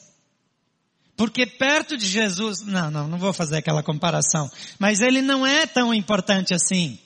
Porque 1.17 1.47
perto 1.47 1.97
de 1.97 2.07
Jesus, 2.07 2.63
não, 2.63 2.91
não, 2.91 3.07
não 3.07 3.19
vou 3.19 3.33
fazer 3.33 3.59
aquela 3.59 3.83
comparação, 3.83 4.51
mas 4.79 5.01
ele 5.01 5.21
não 5.21 5.47
é 5.47 5.67
tão 5.67 5.93
importante 5.93 6.55
assim. 6.55 6.99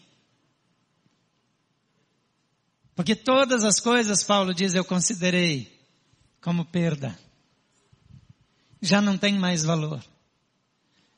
Porque 2.95 3.17
todas 3.17 3.65
as 3.65 3.81
coisas, 3.81 4.23
Paulo 4.23 4.55
diz, 4.55 4.75
eu 4.75 4.85
considerei 4.85 5.75
como 6.41 6.65
perda. 6.65 7.19
Já 8.81 9.01
não 9.01 9.19
tem 9.19 9.37
mais 9.37 9.65
valor. 9.65 10.03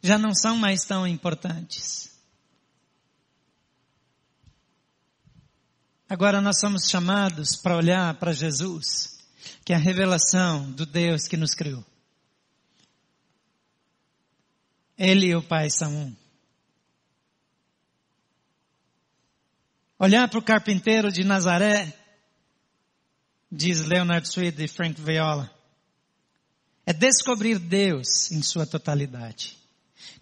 Já 0.02 0.16
não 0.16 0.34
são 0.34 0.56
mais 0.56 0.84
tão 0.84 1.06
importantes. 1.06 2.15
Agora 6.08 6.40
nós 6.40 6.60
somos 6.60 6.88
chamados 6.88 7.56
para 7.56 7.76
olhar 7.76 8.14
para 8.14 8.32
Jesus, 8.32 9.18
que 9.64 9.72
é 9.72 9.76
a 9.76 9.78
revelação 9.78 10.70
do 10.70 10.86
Deus 10.86 11.26
que 11.26 11.36
nos 11.36 11.52
criou. 11.52 11.84
Ele 14.96 15.26
e 15.26 15.34
o 15.34 15.42
Pai 15.42 15.68
são 15.68 15.92
um. 15.92 16.16
Olhar 19.98 20.28
para 20.28 20.38
o 20.38 20.42
carpinteiro 20.42 21.10
de 21.10 21.24
Nazaré, 21.24 21.92
diz 23.50 23.86
Leonard 23.86 24.28
Sweet 24.28 24.62
e 24.62 24.68
Frank 24.68 25.00
Viola, 25.00 25.50
é 26.84 26.92
descobrir 26.92 27.58
Deus 27.58 28.30
em 28.30 28.42
sua 28.42 28.64
totalidade. 28.64 29.56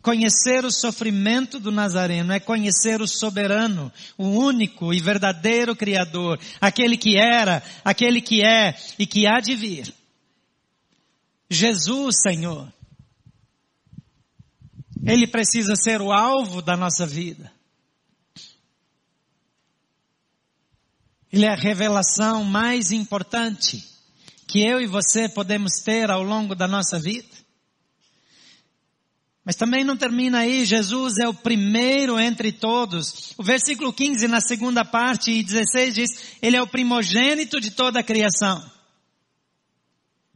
Conhecer 0.02 0.64
o 0.64 0.70
sofrimento 0.70 1.58
do 1.58 1.72
Nazareno 1.72 2.32
é 2.32 2.38
conhecer 2.38 3.00
o 3.00 3.08
soberano, 3.08 3.92
o 4.18 4.26
único 4.26 4.92
e 4.92 5.00
verdadeiro 5.00 5.74
Criador, 5.74 6.38
aquele 6.60 6.96
que 6.96 7.16
era, 7.16 7.62
aquele 7.84 8.20
que 8.20 8.42
é 8.42 8.76
e 8.98 9.06
que 9.06 9.26
há 9.26 9.40
de 9.40 9.54
vir. 9.54 9.94
Jesus, 11.50 12.20
Senhor. 12.20 12.72
Ele 15.06 15.26
precisa 15.26 15.74
ser 15.76 16.00
o 16.00 16.12
alvo 16.12 16.62
da 16.62 16.76
nossa 16.76 17.06
vida. 17.06 17.52
Ele 21.32 21.46
é 21.46 21.50
a 21.50 21.56
revelação 21.56 22.44
mais 22.44 22.92
importante 22.92 23.84
que 24.46 24.62
eu 24.64 24.80
e 24.80 24.86
você 24.86 25.28
podemos 25.28 25.80
ter 25.84 26.10
ao 26.10 26.22
longo 26.22 26.54
da 26.54 26.68
nossa 26.68 26.98
vida. 26.98 27.33
Mas 29.44 29.56
também 29.56 29.84
não 29.84 29.96
termina 29.96 30.38
aí, 30.38 30.64
Jesus 30.64 31.18
é 31.18 31.28
o 31.28 31.34
primeiro 31.34 32.18
entre 32.18 32.50
todos. 32.50 33.34
O 33.36 33.42
versículo 33.42 33.92
15 33.92 34.26
na 34.26 34.40
segunda 34.40 34.84
parte 34.84 35.30
e 35.30 35.42
16 35.42 35.94
diz, 35.94 36.10
Ele 36.40 36.56
é 36.56 36.62
o 36.62 36.66
primogênito 36.66 37.60
de 37.60 37.70
toda 37.70 38.00
a 38.00 38.02
criação. 38.02 38.64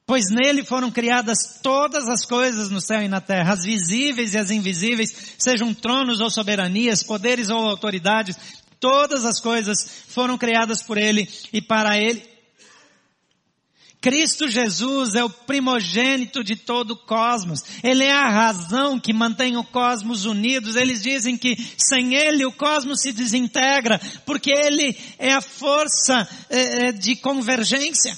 Pois 0.05 0.25
nele 0.31 0.65
foram 0.65 0.91
criadas 0.91 1.61
todas 1.63 2.07
as 2.07 2.25
coisas 2.25 2.71
no 2.71 2.81
céu 2.81 3.03
e 3.03 3.09
na 3.09 3.21
terra, 3.21 3.53
as 3.53 3.65
visíveis 3.65 4.35
e 4.35 4.39
as 4.39 4.51
invisíveis, 4.51 5.35
sejam 5.39 5.73
tronos 5.73 6.21
ou 6.21 6.31
soberanias, 6.31 7.03
poderes 7.03 7.49
ou 7.51 7.59
autoridades, 7.59 8.37
todas 8.81 9.25
as 9.25 9.41
coisas 9.41 9.77
foram 10.09 10.37
criadas 10.39 10.83
por 10.83 10.99
ele 10.99 11.29
e 11.53 11.61
para 11.61 11.99
ele. 11.99 12.38
Cristo 14.01 14.49
Jesus 14.49 15.17
é 15.17 15.25
o 15.25 15.31
primogênito 15.31 16.45
de 16.45 16.55
todo 16.55 16.93
o 16.93 16.97
cosmos. 16.97 17.65
Ele 17.83 18.05
é 18.05 18.13
a 18.13 18.29
razão 18.29 18.99
que 18.99 19.13
mantém 19.13 19.57
o 19.57 19.65
cosmos 19.65 20.25
unidos. 20.25 20.77
Eles 20.77 21.03
dizem 21.03 21.37
que 21.37 21.57
sem 21.77 22.15
Ele 22.15 22.47
o 22.47 22.53
cosmos 22.53 23.01
se 23.01 23.13
desintegra, 23.13 24.01
porque 24.25 24.53
Ele 24.53 24.97
é 25.19 25.33
a 25.33 25.41
força 25.41 26.29
é, 26.49 26.93
de 26.93 27.17
convergência. 27.17 28.17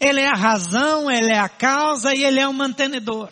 Ele 0.00 0.20
é 0.20 0.28
a 0.28 0.38
razão, 0.38 1.10
Ele 1.10 1.30
é 1.30 1.38
a 1.38 1.48
causa 1.48 2.14
e 2.14 2.24
Ele 2.24 2.38
é 2.38 2.46
o 2.46 2.54
mantenedor. 2.54 3.30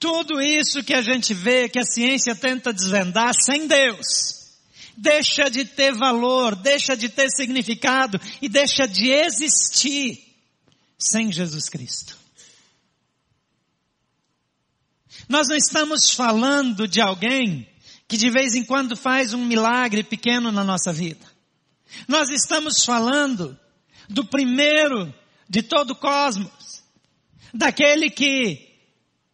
Tudo 0.00 0.40
isso 0.40 0.82
que 0.82 0.92
a 0.92 1.02
gente 1.02 1.32
vê, 1.32 1.68
que 1.68 1.78
a 1.78 1.84
ciência 1.84 2.34
tenta 2.34 2.72
desvendar, 2.72 3.32
sem 3.32 3.68
Deus 3.68 4.41
deixa 5.02 5.50
de 5.50 5.64
ter 5.64 5.92
valor, 5.92 6.54
deixa 6.54 6.96
de 6.96 7.08
ter 7.08 7.28
significado 7.28 8.20
e 8.40 8.48
deixa 8.48 8.86
de 8.86 9.10
existir 9.10 10.16
sem 10.96 11.32
Jesus 11.32 11.68
Cristo. 11.68 12.16
Nós 15.28 15.48
não 15.48 15.56
estamos 15.56 16.10
falando 16.10 16.86
de 16.86 17.00
alguém 17.00 17.68
que 18.06 18.16
de 18.16 18.30
vez 18.30 18.54
em 18.54 18.64
quando 18.64 18.96
faz 18.96 19.34
um 19.34 19.44
milagre 19.44 20.04
pequeno 20.04 20.52
na 20.52 20.62
nossa 20.62 20.92
vida. 20.92 21.26
Nós 22.06 22.30
estamos 22.30 22.84
falando 22.84 23.58
do 24.08 24.24
primeiro 24.24 25.12
de 25.48 25.62
todo 25.62 25.90
o 25.90 25.96
cosmos, 25.96 26.84
daquele 27.52 28.08
que 28.08 28.70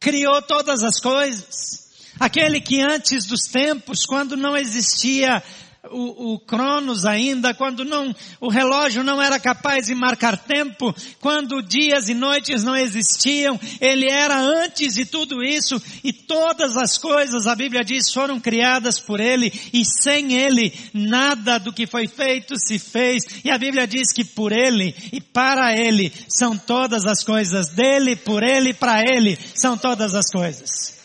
criou 0.00 0.40
todas 0.40 0.82
as 0.82 0.98
coisas, 0.98 1.87
aquele 2.18 2.60
que 2.60 2.80
antes 2.80 3.26
dos 3.26 3.42
tempos, 3.42 4.04
quando 4.04 4.36
não 4.36 4.56
existia 4.56 5.42
o, 5.90 6.34
o 6.34 6.38
Cronos 6.40 7.04
ainda, 7.04 7.54
quando 7.54 7.84
não, 7.84 8.14
o 8.40 8.48
relógio 8.48 9.02
não 9.02 9.22
era 9.22 9.38
capaz 9.38 9.86
de 9.86 9.94
marcar 9.94 10.36
tempo, 10.36 10.94
quando 11.20 11.62
dias 11.62 12.08
e 12.08 12.14
noites 12.14 12.64
não 12.64 12.76
existiam, 12.76 13.58
ele 13.80 14.10
era 14.10 14.38
antes 14.38 14.94
de 14.94 15.04
tudo 15.04 15.42
isso 15.42 15.80
e 16.02 16.12
todas 16.12 16.76
as 16.76 16.98
coisas, 16.98 17.46
a 17.46 17.54
Bíblia 17.54 17.84
diz, 17.84 18.12
foram 18.12 18.40
criadas 18.40 18.98
por 19.00 19.20
ele 19.20 19.52
e 19.72 19.84
sem 19.84 20.34
ele 20.34 20.72
nada 20.92 21.58
do 21.58 21.72
que 21.72 21.86
foi 21.86 22.06
feito 22.06 22.54
se 22.58 22.78
fez 22.78 23.22
e 23.44 23.50
a 23.50 23.58
Bíblia 23.58 23.86
diz 23.86 24.12
que 24.12 24.24
por 24.24 24.52
ele 24.52 24.94
e 25.12 25.20
para 25.20 25.76
ele 25.76 26.12
são 26.28 26.56
todas 26.56 27.06
as 27.06 27.22
coisas, 27.22 27.68
dele, 27.68 28.16
por 28.16 28.42
ele, 28.42 28.74
para 28.74 29.02
ele 29.02 29.38
são 29.54 29.76
todas 29.76 30.14
as 30.14 30.30
coisas. 30.30 30.97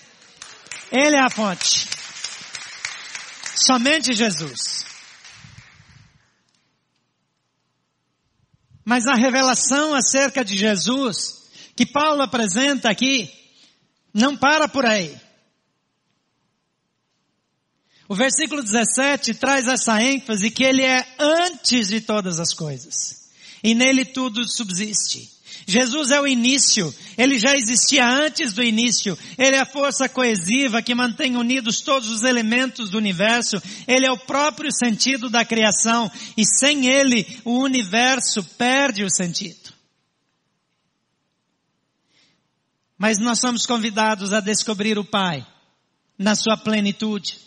Ele 0.93 1.15
é 1.15 1.21
a 1.21 1.29
fonte. 1.29 1.88
Somente 3.65 4.13
Jesus. 4.13 4.85
Mas 8.85 9.07
a 9.07 9.15
revelação 9.15 9.95
acerca 9.95 10.45
de 10.45 10.55
Jesus, 10.55 11.50
que 11.75 11.83
Paulo 11.83 12.21
apresenta 12.21 12.91
aqui, 12.91 13.33
não 14.13 14.38
para 14.38 14.67
por 14.67 14.85
aí. 14.85 15.19
O 18.07 18.13
versículo 18.13 18.62
17 18.62 19.33
traz 19.33 19.67
essa 19.67 20.00
ênfase 20.00 20.51
que 20.51 20.63
ele 20.63 20.83
é 20.83 21.03
antes 21.17 21.88
de 21.88 22.01
todas 22.01 22.39
as 22.39 22.53
coisas. 22.53 23.31
E 23.63 23.73
nele 23.73 24.05
tudo 24.05 24.47
subsiste. 24.47 25.33
Jesus 25.67 26.12
é 26.12 26.20
o 26.20 26.27
início, 26.27 26.93
ele 27.17 27.39
já 27.39 27.53
existia 27.55 28.05
antes 28.05 28.53
do 28.53 28.63
início, 28.63 29.17
ele 29.38 29.55
é 29.55 29.60
a 29.60 29.65
força 29.65 30.10
coesiva 30.10 30.82
que 30.82 30.93
mantém 30.93 31.38
unidos 31.38 31.82
todos 31.82 32.10
os 32.10 32.24
elementos 32.24 32.89
do 32.89 32.98
universo, 32.98 33.62
ele 33.88 34.05
é 34.05 34.12
o 34.12 34.17
próprio 34.17 34.72
sentido 34.72 35.29
da 35.29 35.46
criação 35.46 36.12
e 36.36 36.46
sem 36.46 36.88
ele 36.88 37.25
o 37.46 37.60
universo 37.60 38.43
perde 38.58 39.03
o 39.03 39.10
sentido. 39.10 39.74
Mas 42.98 43.20
nós 43.20 43.39
somos 43.39 43.65
convidados 43.65 44.34
a 44.34 44.39
descobrir 44.39 44.98
o 44.98 45.05
Pai 45.05 45.46
na 46.17 46.36
sua 46.36 46.55
plenitude, 46.55 47.38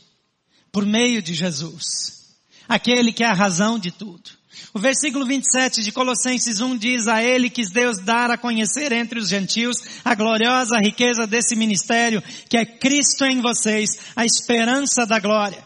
por 0.72 0.84
meio 0.84 1.22
de 1.22 1.34
Jesus, 1.34 2.36
aquele 2.68 3.12
que 3.12 3.24
é 3.24 3.26
a 3.26 3.32
razão 3.32 3.78
de 3.78 3.90
tudo. 3.90 4.35
O 4.72 4.78
versículo 4.78 5.26
27 5.26 5.82
de 5.82 5.92
Colossenses 5.92 6.60
1 6.60 6.76
diz 6.76 7.08
a 7.08 7.22
ele 7.22 7.50
que 7.50 7.68
Deus 7.68 7.98
dar 7.98 8.30
a 8.30 8.38
conhecer 8.38 8.92
entre 8.92 9.18
os 9.18 9.28
gentios 9.28 9.76
a 10.04 10.14
gloriosa 10.14 10.78
riqueza 10.78 11.26
desse 11.26 11.56
ministério 11.56 12.22
que 12.48 12.56
é 12.56 12.64
Cristo 12.64 13.24
em 13.24 13.40
vocês, 13.40 13.90
a 14.14 14.24
esperança 14.24 15.06
da 15.06 15.18
glória. 15.18 15.65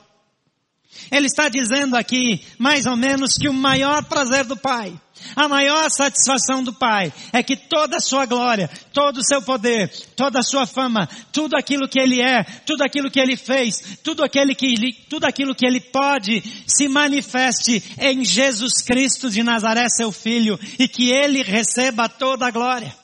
Ele 1.11 1.27
está 1.27 1.49
dizendo 1.49 1.97
aqui, 1.97 2.45
mais 2.59 2.87
ou 2.87 2.97
menos, 2.97 3.35
que 3.35 3.49
o 3.49 3.55
maior 3.55 4.05
prazer 4.05 4.45
do 4.45 4.57
Pai 4.57 4.99
a 5.37 5.49
maior 5.49 5.91
satisfação 5.91 6.63
do 6.63 6.73
Pai 6.73 7.13
é 7.33 7.43
que 7.43 7.57
toda 7.57 7.99
a 7.99 8.01
sua 8.01 8.27
glória, 8.27 8.69
todo 8.93 9.19
o 9.19 9.25
seu 9.25 9.43
poder, 9.43 9.91
toda 10.17 10.41
a 10.41 10.43
sua 10.43 10.67
fama, 10.67 11.09
tudo 11.33 11.57
aquilo 11.57 11.89
que 11.89 12.01
Ele 12.01 12.21
é, 12.21 12.43
tudo 12.43 12.83
aquilo 12.83 13.11
que 13.11 13.21
Ele 13.21 13.37
fez, 13.37 13.99
tudo, 14.03 14.25
aquele 14.25 14.55
que, 14.55 14.93
tudo 15.09 15.25
aquilo 15.25 15.55
que 15.55 15.67
Ele 15.67 15.81
pode, 15.81 16.43
se 16.67 16.89
manifeste 16.89 17.83
em 17.99 18.25
Jesus 18.25 18.83
Cristo 18.83 19.31
de 19.31 19.43
Nazaré, 19.43 19.89
seu 19.89 20.11
Filho, 20.11 20.59
e 20.79 20.89
que 20.89 21.11
Ele 21.11 21.43
receba 21.43 22.09
toda 22.09 22.47
a 22.47 22.51
glória. 22.51 22.95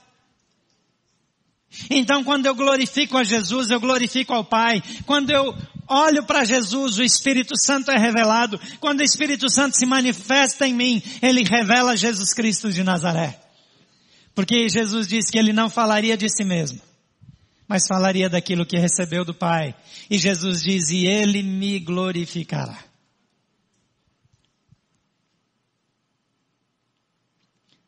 Então 1.91 2.25
quando 2.25 2.47
eu 2.47 2.55
glorifico 2.55 3.19
a 3.19 3.25
Jesus, 3.25 3.71
eu 3.71 3.79
glorifico 3.79 4.33
ao 4.33 4.45
Pai. 4.45 4.83
Quando 5.05 5.31
eu 5.31 5.55
olho 5.89 6.25
para 6.25 6.45
Jesus, 6.45 6.99
o 6.99 7.03
Espírito 7.03 7.55
Santo 7.57 7.91
é 7.91 7.99
revelado. 7.99 8.61
Quando 8.81 9.01
o 9.01 9.05
Espírito 9.05 9.49
Santo 9.51 9.77
se 9.77 9.87
manifesta 9.87 10.67
em 10.67 10.75
mim, 10.75 11.03
ele 11.23 11.43
revela 11.43 11.97
Jesus 11.97 12.33
Cristo 12.35 12.71
de 12.71 12.83
Nazaré. 12.83 13.39
Porque 14.35 14.69
Jesus 14.69 15.09
disse 15.09 15.33
que 15.33 15.39
ele 15.39 15.53
não 15.53 15.71
falaria 15.71 16.17
de 16.17 16.29
si 16.29 16.45
mesmo, 16.45 16.81
mas 17.67 17.87
falaria 17.89 18.29
daquilo 18.29 18.67
que 18.67 18.77
recebeu 18.77 19.25
do 19.25 19.33
Pai. 19.33 19.75
E 20.11 20.19
Jesus 20.19 20.63
diz, 20.63 20.91
e 20.91 21.07
ele 21.07 21.43
me 21.43 21.79
glorificará. 21.79 22.79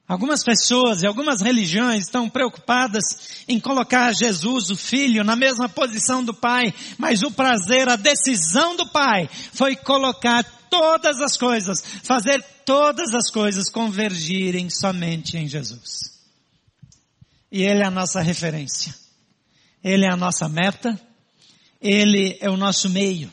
Algumas 0.08 0.42
pessoas 0.42 1.02
e 1.02 1.06
algumas 1.06 1.42
religiões 1.42 2.04
estão 2.04 2.30
preocupadas 2.30 3.44
em 3.46 3.60
colocar 3.60 4.10
Jesus, 4.14 4.70
o 4.70 4.76
Filho, 4.76 5.22
na 5.22 5.36
mesma 5.36 5.68
posição 5.68 6.24
do 6.24 6.32
Pai, 6.32 6.72
mas 6.96 7.22
o 7.22 7.30
prazer, 7.30 7.90
a 7.90 7.96
decisão 7.96 8.74
do 8.74 8.88
Pai 8.88 9.28
foi 9.52 9.76
colocar 9.76 10.42
todas 10.70 11.20
as 11.20 11.36
coisas, 11.36 11.84
fazer 12.02 12.42
todas 12.64 13.12
as 13.12 13.30
coisas 13.30 13.68
convergirem 13.68 14.70
somente 14.70 15.36
em 15.36 15.46
Jesus. 15.46 16.18
E 17.52 17.62
Ele 17.62 17.82
é 17.82 17.86
a 17.86 17.90
nossa 17.90 18.22
referência. 18.22 18.94
Ele 19.84 20.06
é 20.06 20.10
a 20.10 20.16
nossa 20.16 20.48
meta. 20.48 20.98
Ele 21.82 22.38
é 22.40 22.48
o 22.48 22.56
nosso 22.56 22.88
meio. 22.88 23.30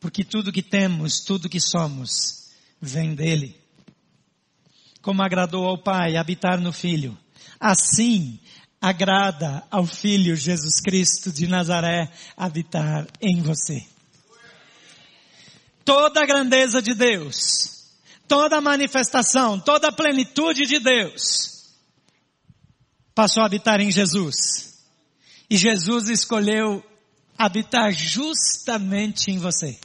Porque 0.00 0.24
tudo 0.24 0.52
que 0.52 0.62
temos, 0.62 1.20
tudo 1.20 1.48
que 1.48 1.60
somos, 1.60 2.50
vem 2.80 3.14
dEle 3.14 3.63
como 5.04 5.22
agradou 5.22 5.66
ao 5.66 5.76
Pai 5.76 6.16
habitar 6.16 6.58
no 6.58 6.72
Filho, 6.72 7.16
assim 7.60 8.40
agrada 8.80 9.62
ao 9.70 9.86
Filho 9.86 10.34
Jesus 10.34 10.80
Cristo 10.80 11.30
de 11.30 11.46
Nazaré 11.46 12.10
habitar 12.34 13.06
em 13.20 13.42
você. 13.42 13.86
Toda 15.84 16.22
a 16.22 16.26
grandeza 16.26 16.80
de 16.80 16.94
Deus, 16.94 17.92
toda 18.26 18.56
a 18.56 18.62
manifestação, 18.62 19.60
toda 19.60 19.88
a 19.88 19.92
plenitude 19.92 20.64
de 20.64 20.78
Deus 20.78 21.74
passou 23.14 23.42
a 23.42 23.46
habitar 23.46 23.82
em 23.82 23.90
Jesus. 23.90 24.82
E 25.50 25.58
Jesus 25.58 26.08
escolheu 26.08 26.82
habitar 27.36 27.92
justamente 27.92 29.30
em 29.30 29.38
você. 29.38 29.78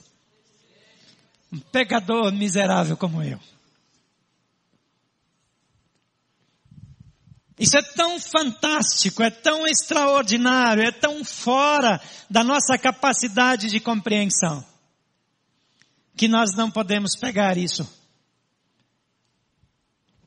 Um 1.51 1.59
pecador 1.59 2.31
miserável 2.31 2.95
como 2.95 3.21
eu. 3.21 3.39
Isso 7.59 7.77
é 7.77 7.81
tão 7.81 8.17
fantástico, 8.21 9.21
é 9.21 9.29
tão 9.29 9.67
extraordinário, 9.67 10.81
é 10.81 10.93
tão 10.93 11.25
fora 11.25 12.01
da 12.29 12.41
nossa 12.41 12.77
capacidade 12.77 13.67
de 13.67 13.81
compreensão, 13.81 14.65
que 16.15 16.29
nós 16.29 16.55
não 16.55 16.71
podemos 16.71 17.17
pegar 17.19 17.57
isso. 17.57 17.85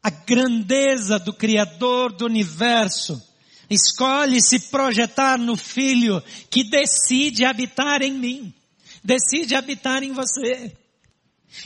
A 0.02 0.10
grandeza 0.10 1.18
do 1.18 1.32
Criador 1.32 2.12
do 2.12 2.26
universo 2.26 3.22
escolhe 3.70 4.42
se 4.42 4.68
projetar 4.68 5.38
no 5.38 5.56
Filho 5.56 6.22
que 6.50 6.64
decide 6.64 7.46
habitar 7.46 8.02
em 8.02 8.12
mim, 8.12 8.54
decide 9.02 9.54
habitar 9.54 10.02
em 10.02 10.12
você. 10.12 10.76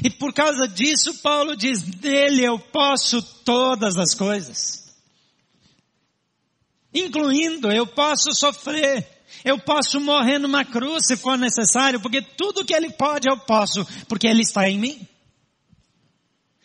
E 0.05 0.11
por 0.11 0.33
causa 0.33 0.69
disso, 0.69 1.15
Paulo 1.23 1.57
diz, 1.57 1.83
nele 2.01 2.45
eu 2.45 2.57
posso 2.57 3.21
todas 3.21 3.97
as 3.97 4.15
coisas 4.15 4.86
incluindo 7.01 7.71
eu 7.71 7.87
posso 7.87 8.33
sofrer, 8.33 9.07
eu 9.45 9.59
posso 9.59 10.01
morrer 10.01 10.39
numa 10.39 10.65
cruz 10.65 11.07
se 11.07 11.17
for 11.17 11.37
necessário, 11.37 12.01
porque 12.01 12.23
tudo 12.23 12.65
que 12.65 12.75
Ele 12.75 12.91
pode 12.91 13.29
eu 13.29 13.39
posso, 13.39 13.85
porque 14.09 14.27
Ele 14.27 14.43
está 14.43 14.69
em 14.69 14.79
mim. 14.79 15.09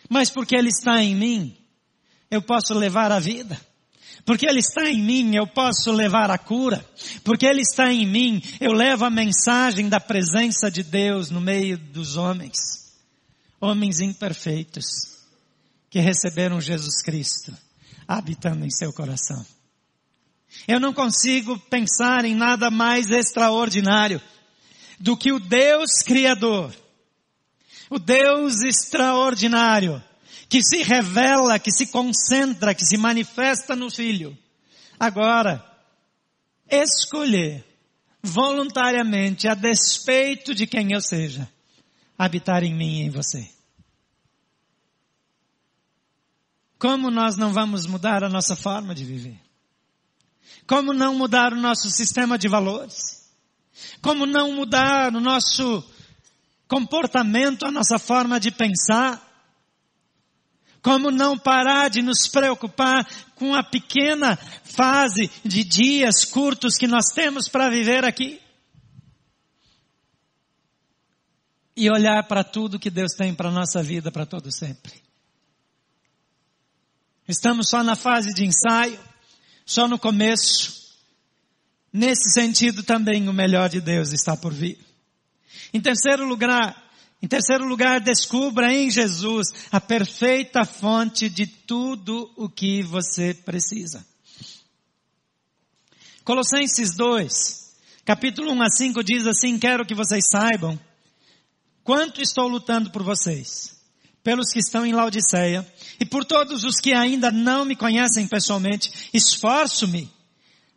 Mas 0.10 0.30
porque 0.30 0.56
Ele 0.56 0.70
está 0.70 1.02
em 1.02 1.16
mim, 1.16 1.58
eu 2.30 2.42
posso 2.42 2.74
levar 2.74 3.12
a 3.12 3.20
vida. 3.20 3.60
Porque 4.26 4.46
Ele 4.46 4.60
está 4.60 4.90
em 4.90 5.02
mim, 5.02 5.36
eu 5.36 5.48
posso 5.48 5.92
levar 5.92 6.30
a 6.30 6.38
cura. 6.38 6.86
Porque 7.24 7.46
Ele 7.46 7.62
está 7.62 7.92
em 7.92 8.06
mim, 8.06 8.42
eu 8.60 8.72
levo 8.72 9.06
a 9.06 9.10
mensagem 9.10 9.90
da 9.90 10.00
presença 10.00 10.70
de 10.70 10.84
Deus 10.84 11.30
no 11.30 11.42
meio 11.42 11.78
dos 11.78 12.18
homens. 12.18 12.58
Homens 13.60 14.00
imperfeitos, 14.00 14.86
que 15.90 16.00
receberam 16.00 16.60
Jesus 16.60 17.02
Cristo 17.04 17.56
habitando 18.08 18.66
em 18.66 18.70
seu 18.70 18.92
coração. 18.92 19.46
Eu 20.68 20.80
não 20.80 20.94
consigo 20.94 21.58
pensar 21.58 22.26
em 22.26 22.36
nada 22.36 22.70
mais 22.70 23.10
extraordinário 23.10 24.22
do 25.00 25.18
que 25.18 25.32
o 25.32 25.40
Deus 25.40 26.04
Criador, 26.06 26.74
o 27.90 27.98
Deus 27.98 28.62
extraordinário, 28.62 30.02
que 30.48 30.62
se 30.64 30.84
revela, 30.84 31.58
que 31.58 31.72
se 31.72 31.88
concentra, 31.88 32.76
que 32.76 32.86
se 32.86 32.98
manifesta 32.98 33.76
no 33.76 33.90
Filho. 33.90 34.38
Agora, 35.00 35.66
escolher 36.70 37.66
voluntariamente, 38.22 39.48
a 39.48 39.56
despeito 39.56 40.54
de 40.54 40.68
quem 40.68 40.94
eu 40.94 41.02
seja, 41.02 41.50
habitar 42.18 42.64
em 42.64 42.76
mim 42.76 43.00
e 43.00 43.04
em 43.04 43.10
você. 43.10 43.50
Como 46.78 47.10
nós 47.10 47.38
não 47.38 47.54
vamos 47.54 47.86
mudar 47.86 48.24
a 48.24 48.30
nossa 48.30 48.56
forma 48.56 48.94
de 48.94 49.06
viver? 49.06 49.40
Como 50.72 50.94
não 50.94 51.14
mudar 51.14 51.52
o 51.52 51.58
nosso 51.58 51.90
sistema 51.90 52.38
de 52.38 52.48
valores? 52.48 53.30
Como 54.02 54.26
não 54.26 54.54
mudar 54.54 55.14
o 55.14 55.20
nosso 55.20 55.84
comportamento, 56.66 57.66
a 57.66 57.72
nossa 57.72 58.00
forma 58.00 58.40
de 58.40 58.52
pensar? 58.52 59.22
Como 60.82 61.12
não 61.12 61.38
parar 61.38 61.90
de 61.90 62.02
nos 62.02 62.26
preocupar 62.26 63.06
com 63.36 63.54
a 63.54 63.62
pequena 63.62 64.38
fase 64.64 65.30
de 65.44 65.66
dias 65.66 66.24
curtos 66.24 66.78
que 66.78 66.88
nós 66.88 67.08
temos 67.14 67.50
para 67.50 67.70
viver 67.70 68.06
aqui? 68.06 68.42
E 71.76 71.92
olhar 71.92 72.26
para 72.30 72.46
tudo 72.46 72.80
que 72.80 72.90
Deus 72.90 73.12
tem 73.12 73.36
para 73.36 73.50
a 73.50 73.52
nossa 73.52 73.84
vida 73.84 74.10
para 74.10 74.26
todo 74.26 74.50
sempre. 74.50 75.04
Estamos 77.28 77.68
só 77.70 77.84
na 77.84 77.98
fase 77.98 78.30
de 78.30 78.46
ensaio, 78.46 79.11
só 79.66 79.88
no 79.88 80.00
começo. 80.00 80.82
Nesse 81.92 82.32
sentido 82.32 82.84
também 82.84 83.28
o 83.28 83.34
melhor 83.34 83.70
de 83.70 83.82
Deus 83.82 84.14
está 84.14 84.36
por 84.38 84.54
vir. 84.54 84.78
Em 85.74 85.82
terceiro 85.82 86.26
lugar, 86.26 86.82
em 87.22 87.28
terceiro 87.28 87.66
lugar, 87.66 88.00
descubra 88.00 88.74
em 88.74 88.90
Jesus 88.90 89.48
a 89.72 89.80
perfeita 89.80 90.66
fonte 90.66 91.30
de 91.30 91.46
tudo 91.46 92.32
o 92.36 92.50
que 92.50 92.82
você 92.82 93.34
precisa. 93.34 94.06
Colossenses 96.24 96.96
2, 96.96 97.74
capítulo 98.06 98.52
1 98.52 98.62
a 98.62 98.70
5 98.70 99.04
diz 99.04 99.28
assim, 99.28 99.60
quero 99.60 99.86
que 99.86 99.94
vocês 99.94 100.24
saibam 100.30 100.80
quanto 101.84 102.22
estou 102.22 102.48
lutando 102.48 102.92
por 102.92 103.04
vocês, 103.04 103.81
pelos 104.24 104.52
que 104.52 104.60
estão 104.60 104.86
em 104.86 104.94
Laodiceia 104.94 105.66
e 106.00 106.06
por 106.06 106.26
todos 106.26 106.64
os 106.64 106.78
que 106.78 106.94
ainda 106.94 107.32
não 107.32 107.66
me 107.66 107.76
conhecem 107.76 108.28
pessoalmente, 108.28 109.10
esforço-me 109.14 110.12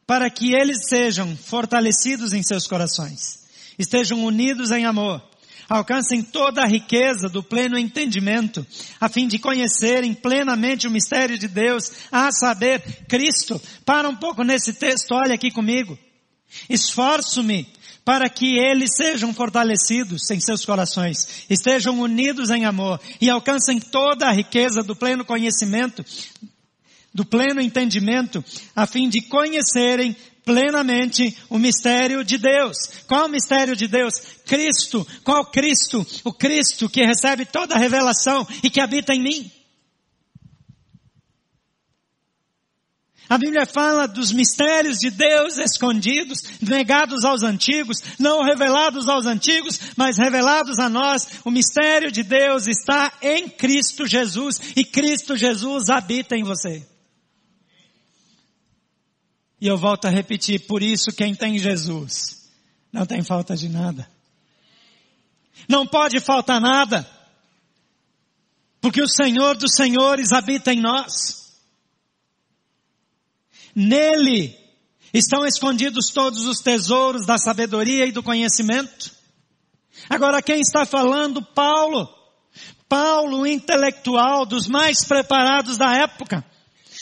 para 0.07 0.29
que 0.29 0.55
eles 0.55 0.89
sejam 0.89 1.37
fortalecidos 1.37 2.33
em 2.33 2.43
seus 2.43 2.67
corações, 2.67 3.47
estejam 3.79 4.25
unidos 4.25 4.71
em 4.71 4.85
amor, 4.85 5.23
alcancem 5.69 6.23
toda 6.23 6.63
a 6.63 6.67
riqueza 6.67 7.29
do 7.29 7.43
pleno 7.43 7.79
entendimento, 7.79 8.67
a 9.01 9.09
fim 9.09 9.27
de 9.27 9.39
conhecerem 9.39 10.13
plenamente 10.13 10.87
o 10.87 10.91
mistério 10.91 11.39
de 11.39 11.49
Deus, 11.49 11.91
a 12.13 12.31
saber, 12.33 12.83
Cristo. 13.09 13.61
Para 13.85 14.09
um 14.09 14.17
pouco 14.17 14.43
nesse 14.43 14.75
texto, 14.75 15.13
olha 15.13 15.35
aqui 15.35 15.51
comigo. 15.51 15.99
Esforço-me 16.69 17.67
para 18.05 18.29
que 18.29 18.59
eles 18.59 18.91
sejam 18.97 19.33
fortalecidos 19.33 20.31
em 20.31 20.39
seus 20.39 20.65
corações, 20.65 21.47
estejam 21.49 21.99
unidos 22.01 22.51
em 22.51 22.65
amor 22.65 23.01
e 23.21 23.31
alcancem 23.31 23.81
toda 23.81 24.27
a 24.27 24.33
riqueza 24.33 24.83
do 24.83 24.95
pleno 24.95 25.25
conhecimento, 25.25 26.05
do 27.13 27.25
pleno 27.25 27.61
entendimento, 27.61 28.45
a 28.77 28.87
fim 28.87 29.09
de 29.09 29.23
conhecerem 29.23 30.15
plenamente 30.45 31.37
o 31.49 31.59
mistério 31.59 32.23
de 32.23 32.37
Deus. 32.37 32.77
Qual 33.07 33.27
o 33.27 33.31
mistério 33.31 33.75
de 33.75 33.89
Deus? 33.89 34.15
Cristo. 34.45 35.07
Qual 35.25 35.47
Cristo? 35.47 36.07
O 36.23 36.33
Cristo 36.33 36.89
que 36.89 37.05
recebe 37.05 37.47
toda 37.47 37.75
a 37.75 37.79
revelação 37.79 38.47
e 38.63 38.69
que 38.69 38.81
habita 38.81 39.15
em 39.15 39.23
mim. 39.23 39.51
A 43.29 43.39
Bíblia 43.39 43.65
fala 43.65 44.07
dos 44.07 44.33
mistérios 44.33 44.99
de 44.99 45.11
Deus 45.11 45.57
escondidos, 45.57 46.41
negados 46.61 47.25
aos 47.25 47.43
antigos, 47.43 47.99
não 48.19 48.43
revelados 48.43 49.09
aos 49.09 49.27
antigos, 49.27 49.81
mas 49.97 50.19
revelados 50.19 50.79
a 50.79 50.89
nós. 50.89 51.41
O 51.45 51.51
mistério 51.51 52.13
de 52.13 52.23
Deus 52.23 52.67
está 52.67 53.13
em 53.23 53.49
Cristo 53.49 54.07
Jesus 54.07 54.61
e 54.77 54.85
Cristo 54.85 55.37
Jesus 55.37 55.89
habita 55.89 56.37
em 56.37 56.45
você. 56.45 56.87
E 59.61 59.67
eu 59.67 59.79
volto 59.79 60.05
a 60.05 60.11
repetir, 60.11 60.67
por 60.67 60.83
isso 60.83 61.11
quem 61.11 61.35
tem 61.35 61.59
Jesus 61.59 62.45
não 62.95 63.05
tem 63.05 63.25
falta 63.25 63.57
de 63.57 63.69
nada. 63.69 64.09
Não 65.69 65.85
pode 65.85 66.21
faltar 66.21 66.61
nada. 66.61 67.05
Porque 68.81 69.03
o 69.03 69.09
Senhor 69.09 69.57
dos 69.57 69.75
Senhores 69.75 70.31
habita 70.31 70.73
em 70.73 70.81
nós. 70.81 71.44
Nele 73.75 74.57
estão 75.13 75.47
escondidos 75.47 76.11
todos 76.13 76.47
os 76.47 76.61
tesouros 76.61 77.27
da 77.27 77.39
sabedoria 77.39 78.07
e 78.07 78.13
do 78.13 78.23
conhecimento. 78.23 79.13
Agora 80.09 80.43
quem 80.43 80.61
está 80.61 80.85
falando? 80.85 81.43
Paulo. 81.43 82.09
Paulo, 82.89 83.47
intelectual 83.47 84.45
dos 84.45 84.69
mais 84.69 85.05
preparados 85.05 85.77
da 85.77 85.95
época. 85.97 86.45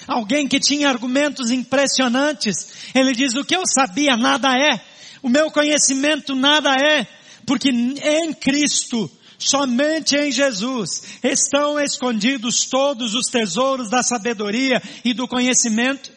Alguém 0.06 0.48
que 0.48 0.60
tinha 0.60 0.88
argumentos 0.88 1.50
impressionantes. 1.50 2.90
Ele 2.94 3.12
diz, 3.12 3.34
o 3.34 3.44
que 3.44 3.56
eu 3.56 3.62
sabia 3.66 4.16
nada 4.16 4.48
é. 4.48 4.80
O 5.22 5.28
meu 5.28 5.50
conhecimento 5.50 6.34
nada 6.34 6.74
é. 6.74 7.06
Porque 7.46 7.70
em 7.70 8.32
Cristo, 8.32 9.10
somente 9.38 10.16
em 10.16 10.30
Jesus, 10.30 11.18
estão 11.22 11.78
escondidos 11.78 12.66
todos 12.66 13.14
os 13.14 13.26
tesouros 13.26 13.90
da 13.90 14.02
sabedoria 14.02 14.82
e 15.04 15.12
do 15.12 15.26
conhecimento. 15.26 16.11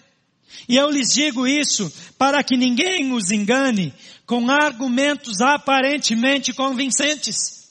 E 0.67 0.75
eu 0.75 0.89
lhes 0.89 1.09
digo 1.13 1.47
isso 1.47 1.91
para 2.17 2.43
que 2.43 2.57
ninguém 2.57 3.13
os 3.13 3.31
engane 3.31 3.93
com 4.25 4.49
argumentos 4.49 5.41
aparentemente 5.41 6.53
convincentes. 6.53 7.69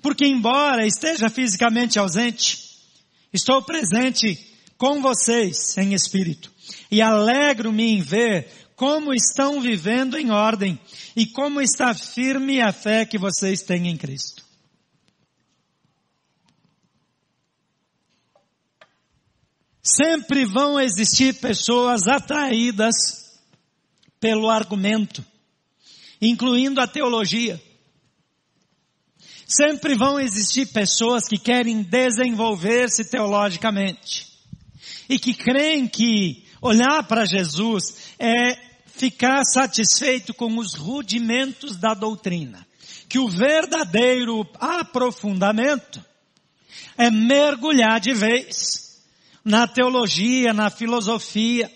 Porque 0.00 0.26
embora 0.26 0.86
esteja 0.86 1.28
fisicamente 1.28 1.98
ausente, 1.98 2.58
estou 3.32 3.62
presente 3.62 4.38
com 4.78 5.02
vocês 5.02 5.76
em 5.76 5.94
espírito. 5.94 6.50
E 6.90 7.02
alegro-me 7.02 7.84
em 7.84 8.00
ver 8.00 8.48
como 8.74 9.12
estão 9.12 9.60
vivendo 9.60 10.18
em 10.18 10.30
ordem 10.30 10.78
e 11.16 11.26
como 11.26 11.60
está 11.60 11.94
firme 11.94 12.60
a 12.60 12.72
fé 12.72 13.04
que 13.04 13.18
vocês 13.18 13.62
têm 13.62 13.88
em 13.88 13.96
Cristo. 13.96 14.45
Sempre 19.88 20.44
vão 20.44 20.80
existir 20.80 21.34
pessoas 21.34 22.08
atraídas 22.08 23.38
pelo 24.18 24.50
argumento, 24.50 25.24
incluindo 26.20 26.80
a 26.80 26.88
teologia. 26.88 27.62
Sempre 29.46 29.94
vão 29.94 30.18
existir 30.18 30.66
pessoas 30.72 31.28
que 31.28 31.38
querem 31.38 31.84
desenvolver-se 31.84 33.08
teologicamente 33.08 34.26
e 35.08 35.20
que 35.20 35.32
creem 35.32 35.86
que 35.86 36.44
olhar 36.60 37.04
para 37.04 37.24
Jesus 37.24 38.14
é 38.18 38.58
ficar 38.86 39.44
satisfeito 39.44 40.34
com 40.34 40.58
os 40.58 40.74
rudimentos 40.74 41.76
da 41.76 41.94
doutrina. 41.94 42.66
Que 43.08 43.20
o 43.20 43.28
verdadeiro 43.28 44.44
aprofundamento 44.58 46.04
é 46.98 47.08
mergulhar 47.08 48.00
de 48.00 48.12
vez 48.12 48.85
na 49.46 49.68
teologia, 49.68 50.52
na 50.52 50.68
filosofia, 50.68 51.70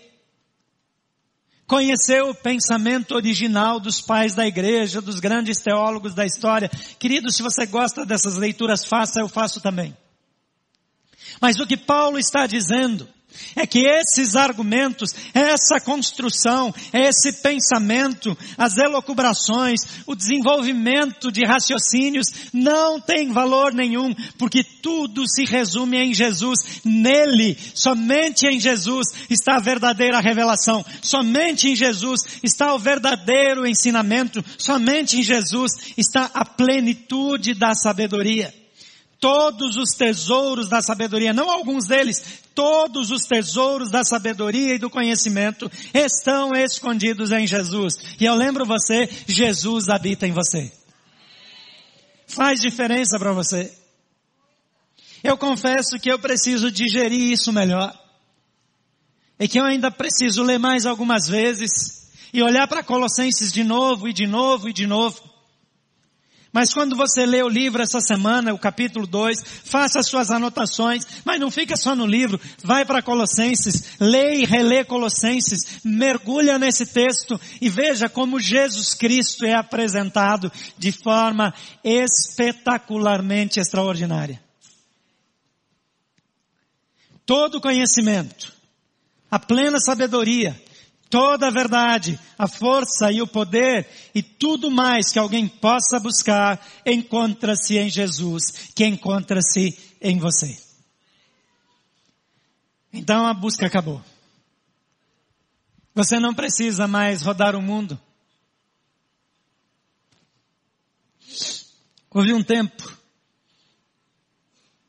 conhecer 1.68 2.20
o 2.20 2.34
pensamento 2.34 3.14
original 3.14 3.78
dos 3.78 4.00
pais 4.00 4.34
da 4.34 4.44
igreja, 4.44 5.00
dos 5.00 5.20
grandes 5.20 5.62
teólogos 5.62 6.12
da 6.12 6.26
história. 6.26 6.68
Querido, 6.98 7.30
se 7.30 7.44
você 7.44 7.64
gosta 7.66 8.04
dessas 8.04 8.36
leituras, 8.36 8.84
faça, 8.84 9.20
eu 9.20 9.28
faço 9.28 9.60
também. 9.60 9.96
Mas 11.40 11.60
o 11.60 11.66
que 11.66 11.76
Paulo 11.76 12.18
está 12.18 12.44
dizendo 12.44 13.08
é 13.56 13.66
que 13.66 13.80
esses 13.80 14.36
argumentos, 14.36 15.14
essa 15.34 15.80
construção, 15.80 16.72
esse 16.92 17.32
pensamento, 17.42 18.36
as 18.56 18.76
elocubrações, 18.76 19.80
o 20.06 20.14
desenvolvimento 20.14 21.30
de 21.30 21.44
raciocínios 21.44 22.26
não 22.52 23.00
tem 23.00 23.32
valor 23.32 23.72
nenhum, 23.72 24.14
porque 24.38 24.62
tudo 24.62 25.28
se 25.28 25.44
resume 25.44 25.96
em 25.98 26.14
Jesus. 26.14 26.80
Nele, 26.84 27.56
somente 27.74 28.46
em 28.46 28.60
Jesus 28.60 29.06
está 29.28 29.56
a 29.56 29.60
verdadeira 29.60 30.20
revelação. 30.20 30.84
Somente 31.02 31.68
em 31.68 31.76
Jesus 31.76 32.20
está 32.42 32.74
o 32.74 32.78
verdadeiro 32.78 33.66
ensinamento. 33.66 34.44
Somente 34.58 35.18
em 35.18 35.22
Jesus 35.22 35.72
está 35.96 36.30
a 36.32 36.44
plenitude 36.44 37.54
da 37.54 37.74
sabedoria 37.74 38.59
todos 39.20 39.76
os 39.76 39.90
tesouros 39.90 40.68
da 40.68 40.80
sabedoria, 40.80 41.32
não 41.32 41.50
alguns 41.50 41.86
deles, 41.86 42.40
todos 42.54 43.10
os 43.10 43.26
tesouros 43.26 43.90
da 43.90 44.02
sabedoria 44.02 44.74
e 44.74 44.78
do 44.78 44.88
conhecimento 44.88 45.70
estão 45.92 46.54
escondidos 46.54 47.30
em 47.30 47.46
Jesus. 47.46 47.94
E 48.18 48.24
eu 48.24 48.34
lembro 48.34 48.64
você, 48.64 49.08
Jesus 49.28 49.90
habita 49.90 50.26
em 50.26 50.32
você. 50.32 50.72
Faz 52.26 52.60
diferença 52.60 53.18
para 53.18 53.32
você. 53.32 53.70
Eu 55.22 55.36
confesso 55.36 55.98
que 55.98 56.10
eu 56.10 56.18
preciso 56.18 56.70
digerir 56.70 57.30
isso 57.30 57.52
melhor. 57.52 57.94
E 59.38 59.46
que 59.46 59.58
eu 59.58 59.64
ainda 59.64 59.90
preciso 59.90 60.42
ler 60.42 60.58
mais 60.58 60.86
algumas 60.86 61.28
vezes 61.28 62.10
e 62.32 62.42
olhar 62.42 62.66
para 62.68 62.82
Colossenses 62.82 63.52
de 63.52 63.64
novo 63.64 64.08
e 64.08 64.12
de 64.12 64.26
novo 64.26 64.68
e 64.68 64.72
de 64.72 64.86
novo. 64.86 65.29
Mas 66.52 66.74
quando 66.74 66.96
você 66.96 67.24
lê 67.24 67.42
o 67.42 67.48
livro 67.48 67.80
essa 67.80 68.00
semana, 68.00 68.52
o 68.52 68.58
capítulo 68.58 69.06
2, 69.06 69.38
faça 69.64 70.02
suas 70.02 70.30
anotações, 70.30 71.06
mas 71.24 71.38
não 71.38 71.48
fica 71.48 71.76
só 71.76 71.94
no 71.94 72.04
livro, 72.04 72.40
vai 72.62 72.84
para 72.84 73.02
Colossenses, 73.02 73.96
lê 74.00 74.40
e 74.40 74.44
relê 74.44 74.84
Colossenses, 74.84 75.80
mergulha 75.84 76.58
nesse 76.58 76.86
texto 76.86 77.40
e 77.60 77.68
veja 77.68 78.08
como 78.08 78.40
Jesus 78.40 78.94
Cristo 78.94 79.44
é 79.44 79.54
apresentado 79.54 80.50
de 80.76 80.90
forma 80.90 81.54
espetacularmente 81.84 83.60
extraordinária. 83.60 84.42
Todo 87.24 87.60
conhecimento, 87.60 88.52
a 89.30 89.38
plena 89.38 89.78
sabedoria, 89.78 90.60
toda 91.10 91.48
a 91.48 91.50
verdade, 91.50 92.18
a 92.38 92.46
força 92.46 93.10
e 93.10 93.20
o 93.20 93.26
poder 93.26 93.86
e 94.14 94.22
tudo 94.22 94.70
mais 94.70 95.10
que 95.10 95.18
alguém 95.18 95.48
possa 95.48 95.98
buscar 95.98 96.64
encontra-se 96.86 97.76
em 97.76 97.90
Jesus, 97.90 98.70
que 98.74 98.86
encontra-se 98.86 99.76
em 100.00 100.18
você. 100.18 100.56
Então 102.92 103.26
a 103.26 103.34
busca 103.34 103.66
acabou. 103.66 104.02
Você 105.94 106.20
não 106.20 106.32
precisa 106.32 106.86
mais 106.86 107.22
rodar 107.22 107.56
o 107.56 107.60
mundo. 107.60 108.00
Houve 112.08 112.32
um 112.32 112.42
tempo, 112.42 112.96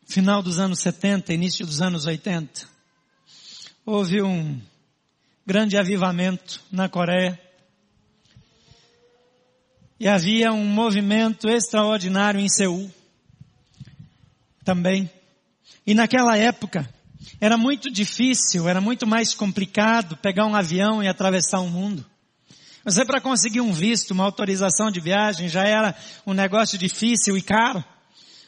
final 0.08 0.42
dos 0.42 0.60
anos 0.60 0.80
70, 0.80 1.34
início 1.34 1.66
dos 1.66 1.82
anos 1.82 2.06
80, 2.06 2.68
houve 3.86 4.22
um 4.22 4.60
grande 5.52 5.78
avivamento 5.78 6.62
na 6.72 6.88
Coreia. 6.88 7.38
E 10.00 10.08
havia 10.08 10.54
um 10.54 10.66
movimento 10.66 11.50
extraordinário 11.50 12.40
em 12.40 12.48
Seul 12.48 12.90
também. 14.64 15.12
E 15.86 15.94
naquela 15.94 16.38
época 16.38 16.90
era 17.42 17.58
muito 17.58 17.92
difícil, 17.92 18.70
era 18.70 18.80
muito 18.80 19.06
mais 19.06 19.34
complicado 19.34 20.16
pegar 20.16 20.46
um 20.46 20.56
avião 20.56 21.04
e 21.04 21.10
atravessar 21.10 21.60
o 21.60 21.68
mundo. 21.68 22.06
Você 22.86 23.04
para 23.04 23.20
conseguir 23.20 23.60
um 23.60 23.74
visto, 23.74 24.12
uma 24.12 24.24
autorização 24.24 24.90
de 24.90 25.02
viagem 25.02 25.50
já 25.50 25.66
era 25.66 25.94
um 26.26 26.32
negócio 26.32 26.78
difícil 26.78 27.38
e 27.38 27.42
caro. 27.42 27.84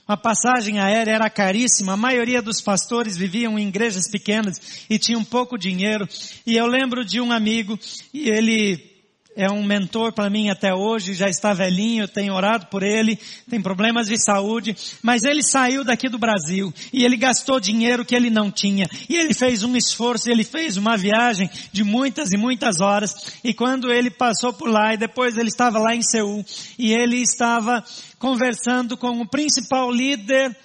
A 0.06 0.18
passagem 0.18 0.80
aérea 0.80 1.14
era 1.14 1.30
caríssima, 1.30 1.94
a 1.94 1.98
maioria 1.98 2.42
dos 2.42 2.62
pastores 2.62 3.16
viviam 3.16 3.58
em 3.58 3.70
igrejas 3.70 4.10
pequenas 4.12 4.86
e 4.90 5.00
tinham 5.00 5.24
pouco 5.24 5.58
dinheiro. 5.58 6.08
E 6.46 6.58
eu 6.58 6.68
lembro 6.68 7.06
de 7.06 7.22
um 7.22 7.32
amigo, 7.32 7.80
e 8.14 8.30
ele 8.30 8.93
é 9.36 9.50
um 9.50 9.64
mentor 9.64 10.14
para 10.14 10.30
mim 10.30 10.50
até 10.50 10.74
hoje, 10.74 11.14
já 11.14 11.30
está 11.30 11.54
velhinho, 11.54 12.08
tenho 12.08 12.34
orado 12.34 12.68
por 12.68 12.84
ele, 12.84 13.20
tem 13.50 13.62
problemas 13.62 14.08
de 14.08 14.18
saúde, 14.24 14.76
mas 15.02 15.24
ele 15.24 15.44
saiu 15.44 15.84
daqui 15.84 16.08
do 16.08 16.20
Brasil 16.20 16.74
e 16.92 17.04
ele 17.04 17.18
gastou 17.18 17.60
dinheiro 17.60 18.06
que 18.06 18.16
ele 18.16 18.30
não 18.30 18.52
tinha. 18.52 18.88
E 19.10 19.16
ele 19.16 19.34
fez 19.34 19.64
um 19.64 19.76
esforço, 19.76 20.30
ele 20.30 20.44
fez 20.44 20.78
uma 20.78 20.98
viagem 20.98 21.50
de 21.72 21.84
muitas 21.84 22.32
e 22.32 22.38
muitas 22.38 22.80
horas. 22.80 23.34
E 23.44 23.54
quando 23.54 23.92
ele 23.92 24.10
passou 24.10 24.54
por 24.54 24.70
lá 24.70 24.94
e 24.94 24.98
depois 24.98 25.38
ele 25.38 25.50
estava 25.50 25.80
lá 25.80 25.96
em 25.96 26.02
Seul 26.02 26.46
e 26.78 26.94
ele 26.94 27.22
estava 27.22 27.84
conversando 28.20 28.96
com 28.96 29.20
o 29.20 29.28
principal 29.28 29.92
líder 29.92 30.56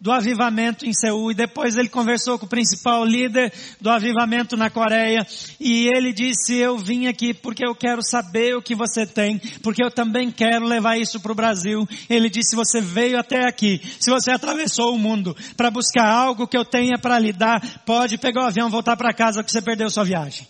do 0.00 0.12
avivamento 0.12 0.86
em 0.86 0.92
Seul 0.92 1.32
e 1.32 1.34
depois 1.34 1.76
ele 1.76 1.88
conversou 1.88 2.38
com 2.38 2.46
o 2.46 2.48
principal 2.48 3.04
líder 3.04 3.52
do 3.80 3.90
avivamento 3.90 4.56
na 4.56 4.70
Coreia 4.70 5.26
e 5.58 5.88
ele 5.88 6.12
disse 6.12 6.54
eu 6.54 6.78
vim 6.78 7.06
aqui 7.06 7.34
porque 7.34 7.66
eu 7.66 7.74
quero 7.74 8.00
saber 8.02 8.54
o 8.54 8.62
que 8.62 8.76
você 8.76 9.04
tem, 9.04 9.38
porque 9.62 9.82
eu 9.82 9.90
também 9.90 10.30
quero 10.30 10.66
levar 10.66 10.98
isso 10.98 11.18
para 11.20 11.32
o 11.32 11.34
Brasil. 11.34 11.86
Ele 12.08 12.30
disse 12.30 12.54
você 12.54 12.80
veio 12.80 13.18
até 13.18 13.48
aqui, 13.48 13.80
se 13.98 14.10
você 14.10 14.30
atravessou 14.30 14.94
o 14.94 14.98
mundo 14.98 15.36
para 15.56 15.70
buscar 15.70 16.08
algo 16.08 16.46
que 16.46 16.56
eu 16.56 16.64
tenha 16.64 16.96
para 16.98 17.18
lhe 17.18 17.32
dar, 17.32 17.60
pode 17.84 18.18
pegar 18.18 18.42
o 18.42 18.46
avião, 18.46 18.70
voltar 18.70 18.96
para 18.96 19.12
casa 19.12 19.42
que 19.42 19.50
você 19.50 19.60
perdeu 19.60 19.90
sua 19.90 20.04
viagem. 20.04 20.46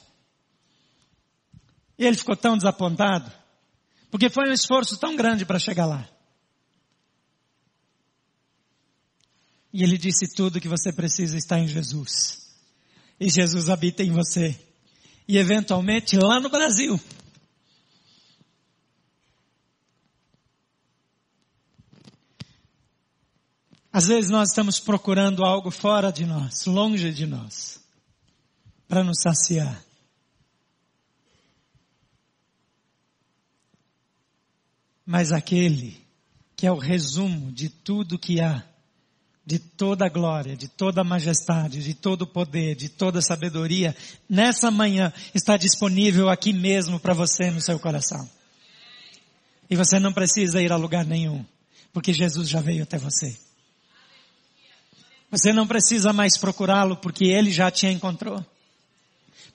E 1.99 2.05
ele 2.05 2.17
ficou 2.17 2.37
tão 2.37 2.57
desapontado, 2.57 3.33
porque 4.11 4.29
foi 4.29 4.49
um 4.49 4.53
esforço 4.53 4.99
tão 4.99 5.17
grande 5.17 5.45
para 5.45 5.59
chegar 5.59 5.87
lá. 5.87 6.07
E 9.73 9.83
ele 9.83 9.99
disse 9.99 10.35
tudo 10.35 10.61
que 10.61 10.69
você 10.69 10.93
precisa 10.93 11.37
está 11.37 11.59
em 11.59 11.69
Jesus. 11.69 12.49
E 13.21 13.29
Jesus 13.29 13.69
habita 13.69 14.03
em 14.03 14.13
você. 14.13 14.59
E 15.27 15.37
eventualmente 15.37 16.17
lá 16.17 16.41
no 16.41 16.49
Brasil. 16.49 16.99
Às 23.93 24.07
vezes 24.07 24.31
nós 24.31 24.51
estamos 24.51 24.79
procurando 24.79 25.45
algo 25.45 25.71
fora 25.71 26.13
de 26.13 26.25
nós, 26.25 26.67
longe 26.67 27.13
de 27.13 27.27
nós, 27.27 27.81
para 28.87 29.03
nos 29.03 29.21
saciar. 29.21 29.85
Mas 35.05 35.33
aquele 35.33 36.01
que 36.55 36.67
é 36.67 36.71
o 36.71 36.79
resumo 36.79 37.51
de 37.51 37.69
tudo 37.69 38.19
que 38.19 38.41
há 38.41 38.63
de 39.49 39.59
toda 39.59 40.05
a 40.05 40.11
glória, 40.11 40.55
de 40.55 40.69
toda 40.69 41.01
a 41.01 41.05
majestade, 41.05 41.83
de 41.83 41.95
todo 41.95 42.21
o 42.21 42.27
poder, 42.27 42.75
de 42.75 42.91
toda 42.91 43.21
a 43.21 43.23
sabedoria, 43.23 43.97
nessa 44.29 44.71
manhã 44.71 45.11
está 45.35 45.57
disponível 45.57 46.29
aqui 46.29 46.53
mesmo 46.53 47.01
para 47.01 47.15
você 47.15 47.51
no 47.51 47.59
seu 47.59 47.79
coração. 47.79 48.29
E 49.71 49.75
você 49.75 49.99
não 49.99 50.13
precisa 50.13 50.61
ir 50.61 50.71
a 50.71 50.77
lugar 50.77 51.07
nenhum, 51.07 51.43
porque 51.95 52.13
Jesus 52.13 52.47
já 52.47 52.61
veio 52.61 52.83
até 52.83 52.99
você. 52.99 53.35
Você 55.31 55.51
não 55.51 55.67
precisa 55.67 56.13
mais 56.13 56.37
procurá-lo, 56.37 56.99
porque 56.99 57.25
ele 57.25 57.51
já 57.51 57.71
te 57.71 57.87
encontrou. 57.87 58.45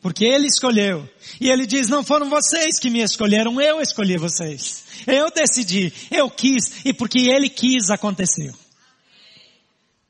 Porque 0.01 0.25
ele 0.25 0.47
escolheu. 0.47 1.07
E 1.39 1.51
ele 1.51 1.67
diz, 1.67 1.87
não 1.87 2.03
foram 2.03 2.31
vocês 2.31 2.79
que 2.79 2.89
me 2.89 3.03
escolheram, 3.03 3.61
eu 3.61 3.79
escolhi 3.79 4.17
vocês. 4.17 4.85
Eu 5.05 5.29
decidi, 5.29 5.93
eu 6.09 6.31
quis, 6.31 6.83
e 6.83 6.93
porque 6.93 7.29
ele 7.29 7.47
quis 7.47 7.91
aconteceu. 7.91 8.62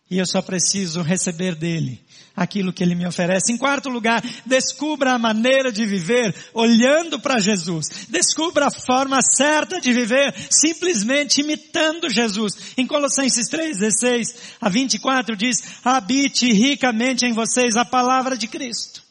E 0.09 0.17
eu 0.17 0.25
só 0.25 0.41
preciso 0.41 1.01
receber 1.01 1.55
dele 1.55 2.03
aquilo 2.35 2.73
que 2.73 2.83
ele 2.83 2.95
me 2.95 3.05
oferece. 3.05 3.51
Em 3.51 3.57
quarto 3.57 3.89
lugar, 3.89 4.23
descubra 4.45 5.13
a 5.13 5.19
maneira 5.19 5.71
de 5.71 5.85
viver 5.85 6.33
olhando 6.53 7.19
para 7.19 7.39
Jesus. 7.39 8.07
Descubra 8.09 8.67
a 8.67 8.71
forma 8.71 9.21
certa 9.21 9.79
de 9.79 9.93
viver 9.93 10.33
simplesmente 10.49 11.41
imitando 11.41 12.09
Jesus. 12.09 12.73
Em 12.77 12.87
Colossenses 12.87 13.47
3, 13.49 13.77
16 13.77 14.35
a 14.59 14.69
24 14.69 15.35
diz, 15.35 15.57
habite 15.83 16.51
ricamente 16.51 17.25
em 17.25 17.33
vocês 17.33 17.75
a 17.75 17.85
palavra 17.85 18.35
de 18.35 18.47
Cristo. 18.47 19.03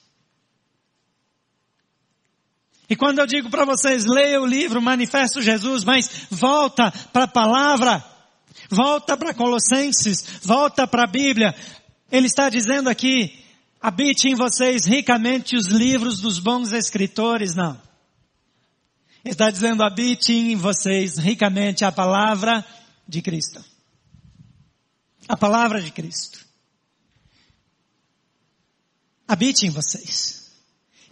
E 2.92 2.96
quando 2.96 3.20
eu 3.20 3.26
digo 3.26 3.48
para 3.48 3.64
vocês, 3.64 4.04
leia 4.04 4.40
o 4.40 4.46
livro 4.46 4.82
Manifesto 4.82 5.40
Jesus, 5.40 5.82
mas 5.82 6.26
volta 6.30 6.92
para 7.10 7.24
a 7.24 7.28
palavra, 7.28 8.04
Volta 8.72 9.18
para 9.18 9.34
Colossenses, 9.34 10.40
volta 10.42 10.86
para 10.86 11.04
a 11.04 11.06
Bíblia. 11.06 11.54
Ele 12.10 12.26
está 12.26 12.48
dizendo 12.48 12.88
aqui, 12.88 13.44
habite 13.78 14.28
em 14.28 14.34
vocês 14.34 14.86
ricamente 14.86 15.54
os 15.56 15.66
livros 15.66 16.22
dos 16.22 16.38
bons 16.38 16.72
escritores, 16.72 17.54
não. 17.54 17.78
Ele 19.22 19.34
está 19.34 19.50
dizendo, 19.50 19.82
habite 19.82 20.32
em 20.32 20.56
vocês 20.56 21.18
ricamente 21.18 21.84
a 21.84 21.92
palavra 21.92 22.64
de 23.06 23.20
Cristo. 23.20 23.62
A 25.28 25.36
palavra 25.36 25.82
de 25.82 25.92
Cristo. 25.92 26.42
Habite 29.28 29.66
em 29.66 29.70
vocês. 29.70 30.50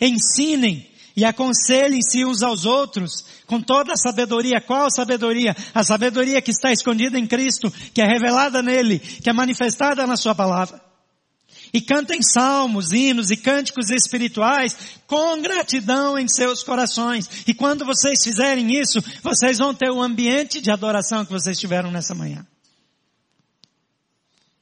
Ensinem 0.01 0.89
e 1.16 1.25
aconselhem-se 1.25 2.25
uns 2.25 2.42
aos 2.42 2.64
outros 2.64 3.25
com 3.46 3.61
toda 3.61 3.92
a 3.92 3.96
sabedoria. 3.96 4.61
Qual 4.61 4.90
sabedoria? 4.90 5.57
A 5.75 5.83
sabedoria 5.83 6.40
que 6.40 6.51
está 6.51 6.73
escondida 6.73 7.18
em 7.18 7.27
Cristo, 7.27 7.73
que 7.92 8.01
é 8.01 8.07
revelada 8.07 8.62
nele, 8.62 8.99
que 8.99 9.29
é 9.29 9.33
manifestada 9.33 10.07
na 10.07 10.16
sua 10.16 10.35
palavra. 10.35 10.81
E 11.73 11.81
cantem 11.81 12.20
salmos, 12.23 12.92
hinos 12.92 13.31
e 13.31 13.37
cânticos 13.37 13.90
espirituais 13.90 14.77
com 15.07 15.40
gratidão 15.40 16.18
em 16.18 16.29
seus 16.29 16.62
corações. 16.64 17.29
E 17.46 17.55
quando 17.55 17.85
vocês 17.85 18.23
fizerem 18.25 18.77
isso, 18.81 19.01
vocês 19.23 19.59
vão 19.59 19.73
ter 19.73 19.90
o 19.90 20.03
ambiente 20.03 20.61
de 20.61 20.70
adoração 20.70 21.25
que 21.25 21.33
vocês 21.33 21.59
tiveram 21.59 21.90
nessa 21.90 22.14
manhã. 22.14 22.44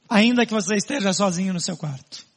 Ainda 0.07 0.45
que 0.45 0.53
você 0.53 0.75
esteja 0.75 1.13
sozinho 1.13 1.53
no 1.53 1.59
seu 1.59 1.75
quarto. 1.77 2.28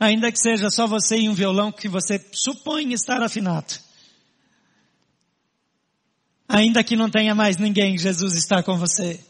Ainda 0.00 0.32
que 0.32 0.38
seja 0.38 0.70
só 0.70 0.86
você 0.86 1.18
e 1.18 1.28
um 1.28 1.34
violão 1.34 1.70
que 1.70 1.86
você 1.86 2.18
supõe 2.32 2.94
estar 2.94 3.22
afinado. 3.22 3.78
Ainda 6.48 6.82
que 6.82 6.96
não 6.96 7.10
tenha 7.10 7.34
mais 7.34 7.58
ninguém, 7.58 7.98
Jesus 7.98 8.34
está 8.34 8.62
com 8.62 8.78
você. 8.78 9.20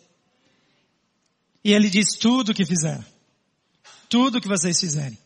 E 1.65 1.73
Ele 1.73 1.91
diz 1.91 2.17
tudo 2.17 2.53
o 2.53 2.55
que 2.55 2.65
fizer. 2.65 3.05
Tudo 4.09 4.39
o 4.39 4.41
que 4.41 4.49
vocês 4.49 4.79
fizerem. 4.79 5.19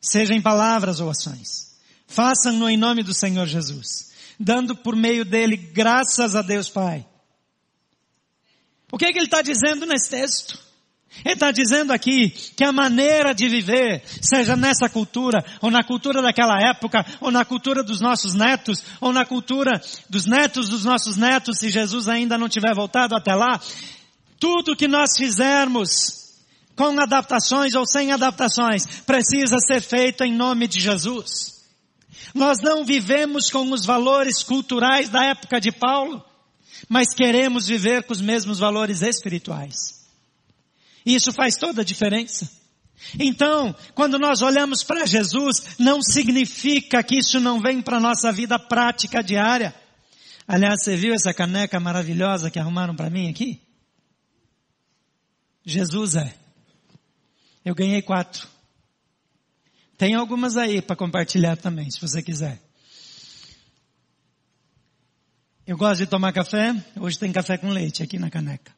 Seja 0.00 0.34
em 0.34 0.42
palavras 0.42 0.98
ou 0.98 1.08
ações. 1.08 1.76
Façam-no 2.08 2.68
em 2.68 2.76
nome 2.76 3.04
do 3.04 3.14
Senhor 3.14 3.46
Jesus. 3.46 4.10
dando 4.38 4.76
por 4.76 4.94
meio 4.94 5.24
dele 5.24 5.56
graças 5.56 6.34
a 6.34 6.42
Deus 6.42 6.68
Pai. 6.68 7.06
O 8.92 8.98
que, 8.98 9.06
é 9.06 9.12
que 9.12 9.18
ele 9.18 9.26
está 9.26 9.40
dizendo 9.40 9.86
nesse 9.86 10.10
texto? 10.10 10.65
Ele 11.24 11.34
está 11.34 11.50
dizendo 11.50 11.92
aqui 11.92 12.30
que 12.30 12.64
a 12.64 12.72
maneira 12.72 13.34
de 13.34 13.48
viver, 13.48 14.02
seja 14.20 14.56
nessa 14.56 14.88
cultura, 14.88 15.44
ou 15.60 15.70
na 15.70 15.82
cultura 15.82 16.22
daquela 16.22 16.58
época, 16.60 17.04
ou 17.20 17.30
na 17.30 17.44
cultura 17.44 17.82
dos 17.82 18.00
nossos 18.00 18.34
netos, 18.34 18.84
ou 19.00 19.12
na 19.12 19.24
cultura 19.24 19.80
dos 20.08 20.26
netos 20.26 20.68
dos 20.68 20.84
nossos 20.84 21.16
netos, 21.16 21.58
se 21.58 21.68
Jesus 21.68 22.08
ainda 22.08 22.38
não 22.38 22.48
tiver 22.48 22.74
voltado 22.74 23.14
até 23.14 23.34
lá, 23.34 23.60
tudo 24.38 24.76
que 24.76 24.86
nós 24.86 25.16
fizermos, 25.16 26.26
com 26.76 27.00
adaptações 27.00 27.74
ou 27.74 27.86
sem 27.86 28.12
adaptações, 28.12 28.86
precisa 29.06 29.56
ser 29.58 29.80
feito 29.80 30.22
em 30.22 30.32
nome 30.32 30.68
de 30.68 30.78
Jesus. 30.78 31.56
Nós 32.34 32.58
não 32.62 32.84
vivemos 32.84 33.50
com 33.50 33.72
os 33.72 33.86
valores 33.86 34.42
culturais 34.42 35.08
da 35.08 35.24
época 35.24 35.58
de 35.58 35.72
Paulo, 35.72 36.22
mas 36.88 37.14
queremos 37.14 37.66
viver 37.66 38.04
com 38.04 38.12
os 38.12 38.20
mesmos 38.20 38.58
valores 38.58 39.00
espirituais. 39.00 40.05
E 41.06 41.14
isso 41.14 41.32
faz 41.32 41.56
toda 41.56 41.82
a 41.82 41.84
diferença. 41.84 42.50
Então, 43.18 43.74
quando 43.94 44.18
nós 44.18 44.42
olhamos 44.42 44.82
para 44.82 45.06
Jesus, 45.06 45.78
não 45.78 46.02
significa 46.02 47.02
que 47.04 47.18
isso 47.18 47.38
não 47.38 47.60
vem 47.60 47.80
para 47.80 47.98
a 47.98 48.00
nossa 48.00 48.32
vida 48.32 48.58
prática 48.58 49.22
diária. 49.22 49.72
Aliás, 50.48 50.82
você 50.82 50.96
viu 50.96 51.14
essa 51.14 51.32
caneca 51.32 51.78
maravilhosa 51.78 52.50
que 52.50 52.58
arrumaram 52.58 52.96
para 52.96 53.08
mim 53.08 53.30
aqui? 53.30 53.62
Jesus 55.64 56.16
é. 56.16 56.34
Eu 57.64 57.74
ganhei 57.74 58.02
quatro. 58.02 58.48
Tem 59.96 60.14
algumas 60.14 60.56
aí 60.56 60.82
para 60.82 60.96
compartilhar 60.96 61.56
também, 61.56 61.90
se 61.90 62.00
você 62.00 62.22
quiser. 62.22 62.60
Eu 65.66 65.76
gosto 65.76 66.00
de 66.00 66.06
tomar 66.06 66.32
café. 66.32 66.74
Hoje 67.00 67.18
tem 67.18 67.32
café 67.32 67.58
com 67.58 67.68
leite 67.68 68.02
aqui 68.02 68.18
na 68.18 68.30
caneca. 68.30 68.72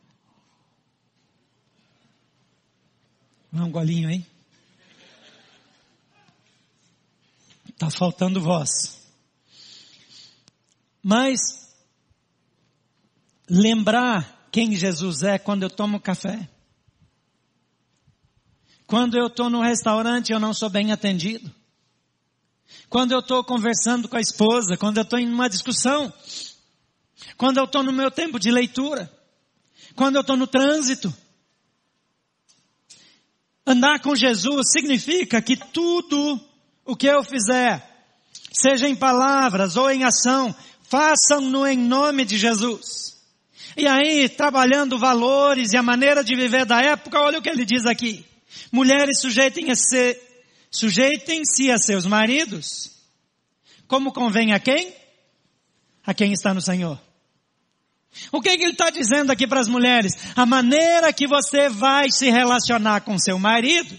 Um 3.53 3.71
golinho 3.71 4.09
aí. 4.09 4.25
Tá 7.79 7.91
faltando 7.91 8.41
voz. 8.41 8.99
Mas 11.03 11.75
lembrar 13.49 14.49
quem 14.51 14.75
Jesus 14.75 15.23
é 15.23 15.39
quando 15.39 15.63
eu 15.63 15.71
tomo 15.71 16.01
café. 16.01 16.49
Quando 18.87 19.17
eu 19.17 19.29
estou 19.29 19.49
no 19.49 19.61
restaurante 19.61 20.33
eu 20.33 20.41
não 20.41 20.53
sou 20.53 20.69
bem 20.69 20.93
atendido. 20.93 21.55
Quando 22.89 23.13
eu 23.13 23.21
estou 23.21 23.45
conversando 23.45 24.09
com 24.09 24.17
a 24.17 24.21
esposa, 24.21 24.77
quando 24.77 24.99
eu 24.99 25.03
estou 25.03 25.19
em 25.19 25.29
uma 25.29 25.49
discussão, 25.49 26.13
quando 27.37 27.59
eu 27.59 27.65
estou 27.65 27.83
no 27.83 27.93
meu 27.93 28.11
tempo 28.11 28.39
de 28.39 28.51
leitura, 28.51 29.11
quando 29.95 30.17
eu 30.17 30.23
estou 30.23 30.37
no 30.37 30.47
trânsito. 30.47 31.15
Andar 33.69 34.01
com 34.01 34.17
Jesus 34.17 34.73
significa 34.73 35.43
que 35.43 35.55
tudo 35.55 36.41
o 36.87 36.97
que 36.97 37.07
eu 37.07 37.23
fizer, 37.23 37.87
seja 38.51 38.89
em 38.89 38.97
palavras 38.97 39.77
ou 39.77 39.91
em 39.91 40.05
ação, 40.05 40.57
façam-no 40.85 41.67
em 41.67 41.77
nome 41.77 42.25
de 42.25 42.39
Jesus. 42.39 43.19
E 43.77 43.87
aí, 43.87 44.27
trabalhando 44.27 44.99
valores 44.99 45.75
e 45.75 45.77
a 45.77 45.83
maneira 45.83 46.25
de 46.25 46.35
viver 46.35 46.65
da 46.65 46.81
época, 46.81 47.21
olha 47.21 47.41
o 47.41 47.43
que 47.43 47.51
ele 47.51 47.67
diz 47.67 47.85
aqui. 47.85 48.25
Mulheres 48.73 49.21
sujeitem-se 49.21 50.19
sujeitem 50.71 51.43
a 51.71 51.77
seus 51.77 52.07
maridos, 52.07 52.91
como 53.87 54.15
convém 54.15 54.55
a 54.55 54.59
quem? 54.59 54.95
A 56.07 56.15
quem 56.15 56.33
está 56.33 56.55
no 56.55 56.63
Senhor. 56.63 56.99
O 58.33 58.41
que, 58.41 58.57
que 58.57 58.63
ele 58.63 58.73
está 58.73 58.91
dizendo 58.91 59.31
aqui 59.31 59.47
para 59.47 59.61
as 59.61 59.69
mulheres? 59.69 60.13
A 60.35 60.45
maneira 60.45 61.13
que 61.13 61.27
você 61.27 61.69
vai 61.69 62.11
se 62.11 62.31
relacionar 62.31 63.01
com 63.03 63.19
seu 63.19 63.39
marido 63.39 63.97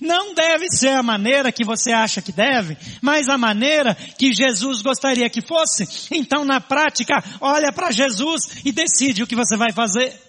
não 0.00 0.34
deve 0.34 0.68
ser 0.68 0.90
a 0.90 1.02
maneira 1.02 1.52
que 1.52 1.64
você 1.64 1.92
acha 1.92 2.20
que 2.20 2.32
deve, 2.32 2.76
mas 3.00 3.28
a 3.28 3.38
maneira 3.38 3.94
que 3.94 4.32
Jesus 4.32 4.82
gostaria 4.82 5.28
que 5.30 5.40
fosse. 5.40 5.86
Então, 6.10 6.44
na 6.44 6.60
prática, 6.60 7.22
olha 7.40 7.72
para 7.72 7.90
Jesus 7.90 8.62
e 8.64 8.72
decide 8.72 9.22
o 9.22 9.26
que 9.26 9.36
você 9.36 9.56
vai 9.56 9.72
fazer. 9.72 10.25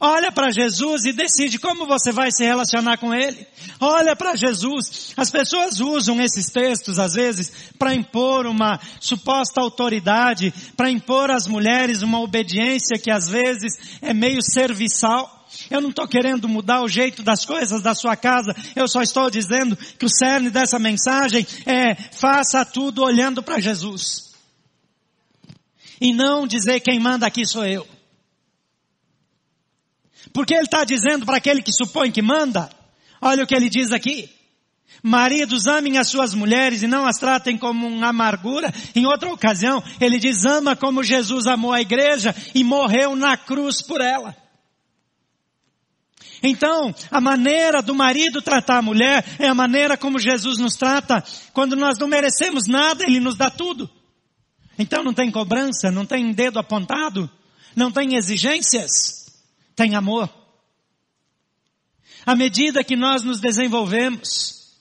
Olha 0.00 0.32
para 0.32 0.50
Jesus 0.50 1.04
e 1.04 1.12
decide 1.12 1.58
como 1.58 1.86
você 1.86 2.10
vai 2.10 2.30
se 2.32 2.44
relacionar 2.44 2.98
com 2.98 3.14
Ele. 3.14 3.46
Olha 3.80 4.16
para 4.16 4.34
Jesus. 4.34 5.12
As 5.16 5.30
pessoas 5.30 5.80
usam 5.80 6.20
esses 6.20 6.46
textos, 6.46 6.98
às 6.98 7.14
vezes, 7.14 7.52
para 7.78 7.94
impor 7.94 8.46
uma 8.46 8.80
suposta 9.00 9.60
autoridade, 9.60 10.52
para 10.76 10.90
impor 10.90 11.30
às 11.30 11.46
mulheres 11.46 12.02
uma 12.02 12.20
obediência 12.20 12.98
que 12.98 13.10
às 13.10 13.28
vezes 13.28 13.98
é 14.02 14.12
meio 14.12 14.42
serviçal. 14.42 15.46
Eu 15.70 15.80
não 15.80 15.90
estou 15.90 16.08
querendo 16.08 16.48
mudar 16.48 16.82
o 16.82 16.88
jeito 16.88 17.22
das 17.22 17.44
coisas 17.44 17.80
da 17.80 17.94
sua 17.94 18.16
casa, 18.16 18.54
eu 18.74 18.88
só 18.88 19.02
estou 19.02 19.30
dizendo 19.30 19.76
que 19.76 20.04
o 20.04 20.10
cerne 20.10 20.50
dessa 20.50 20.78
mensagem 20.80 21.46
é 21.64 21.94
faça 21.94 22.64
tudo 22.64 23.04
olhando 23.04 23.42
para 23.42 23.60
Jesus. 23.60 24.34
E 26.00 26.12
não 26.12 26.46
dizer 26.46 26.80
quem 26.80 26.98
manda 26.98 27.26
aqui 27.26 27.46
sou 27.46 27.64
eu. 27.64 27.93
Porque 30.32 30.54
ele 30.54 30.64
está 30.64 30.84
dizendo 30.84 31.26
para 31.26 31.36
aquele 31.36 31.62
que 31.62 31.72
supõe 31.72 32.10
que 32.10 32.22
manda, 32.22 32.70
olha 33.20 33.44
o 33.44 33.46
que 33.46 33.54
ele 33.54 33.68
diz 33.68 33.92
aqui. 33.92 34.30
Maridos, 35.02 35.66
amem 35.66 35.98
as 35.98 36.08
suas 36.08 36.32
mulheres 36.32 36.82
e 36.82 36.86
não 36.86 37.04
as 37.04 37.18
tratem 37.18 37.58
como 37.58 37.86
uma 37.86 38.08
amargura. 38.08 38.72
Em 38.94 39.06
outra 39.06 39.32
ocasião, 39.32 39.82
ele 40.00 40.18
diz, 40.18 40.44
ama 40.44 40.74
como 40.74 41.02
Jesus 41.02 41.46
amou 41.46 41.72
a 41.72 41.80
igreja 41.80 42.34
e 42.54 42.64
morreu 42.64 43.14
na 43.14 43.36
cruz 43.36 43.82
por 43.82 44.00
ela. 44.00 44.34
Então, 46.42 46.94
a 47.10 47.20
maneira 47.20 47.82
do 47.82 47.94
marido 47.94 48.42
tratar 48.42 48.78
a 48.78 48.82
mulher 48.82 49.24
é 49.38 49.46
a 49.46 49.54
maneira 49.54 49.96
como 49.96 50.18
Jesus 50.18 50.58
nos 50.58 50.74
trata. 50.74 51.24
Quando 51.52 51.74
nós 51.74 51.98
não 51.98 52.06
merecemos 52.06 52.66
nada, 52.66 53.04
Ele 53.04 53.20
nos 53.20 53.36
dá 53.36 53.50
tudo. 53.50 53.90
Então 54.78 55.02
não 55.02 55.14
tem 55.14 55.30
cobrança, 55.30 55.90
não 55.90 56.04
tem 56.04 56.32
dedo 56.32 56.58
apontado, 56.58 57.30
não 57.76 57.90
tem 57.90 58.16
exigências 58.16 59.23
tem 59.74 59.94
amor. 59.94 60.28
À 62.24 62.34
medida 62.34 62.84
que 62.84 62.96
nós 62.96 63.22
nos 63.22 63.40
desenvolvemos, 63.40 64.78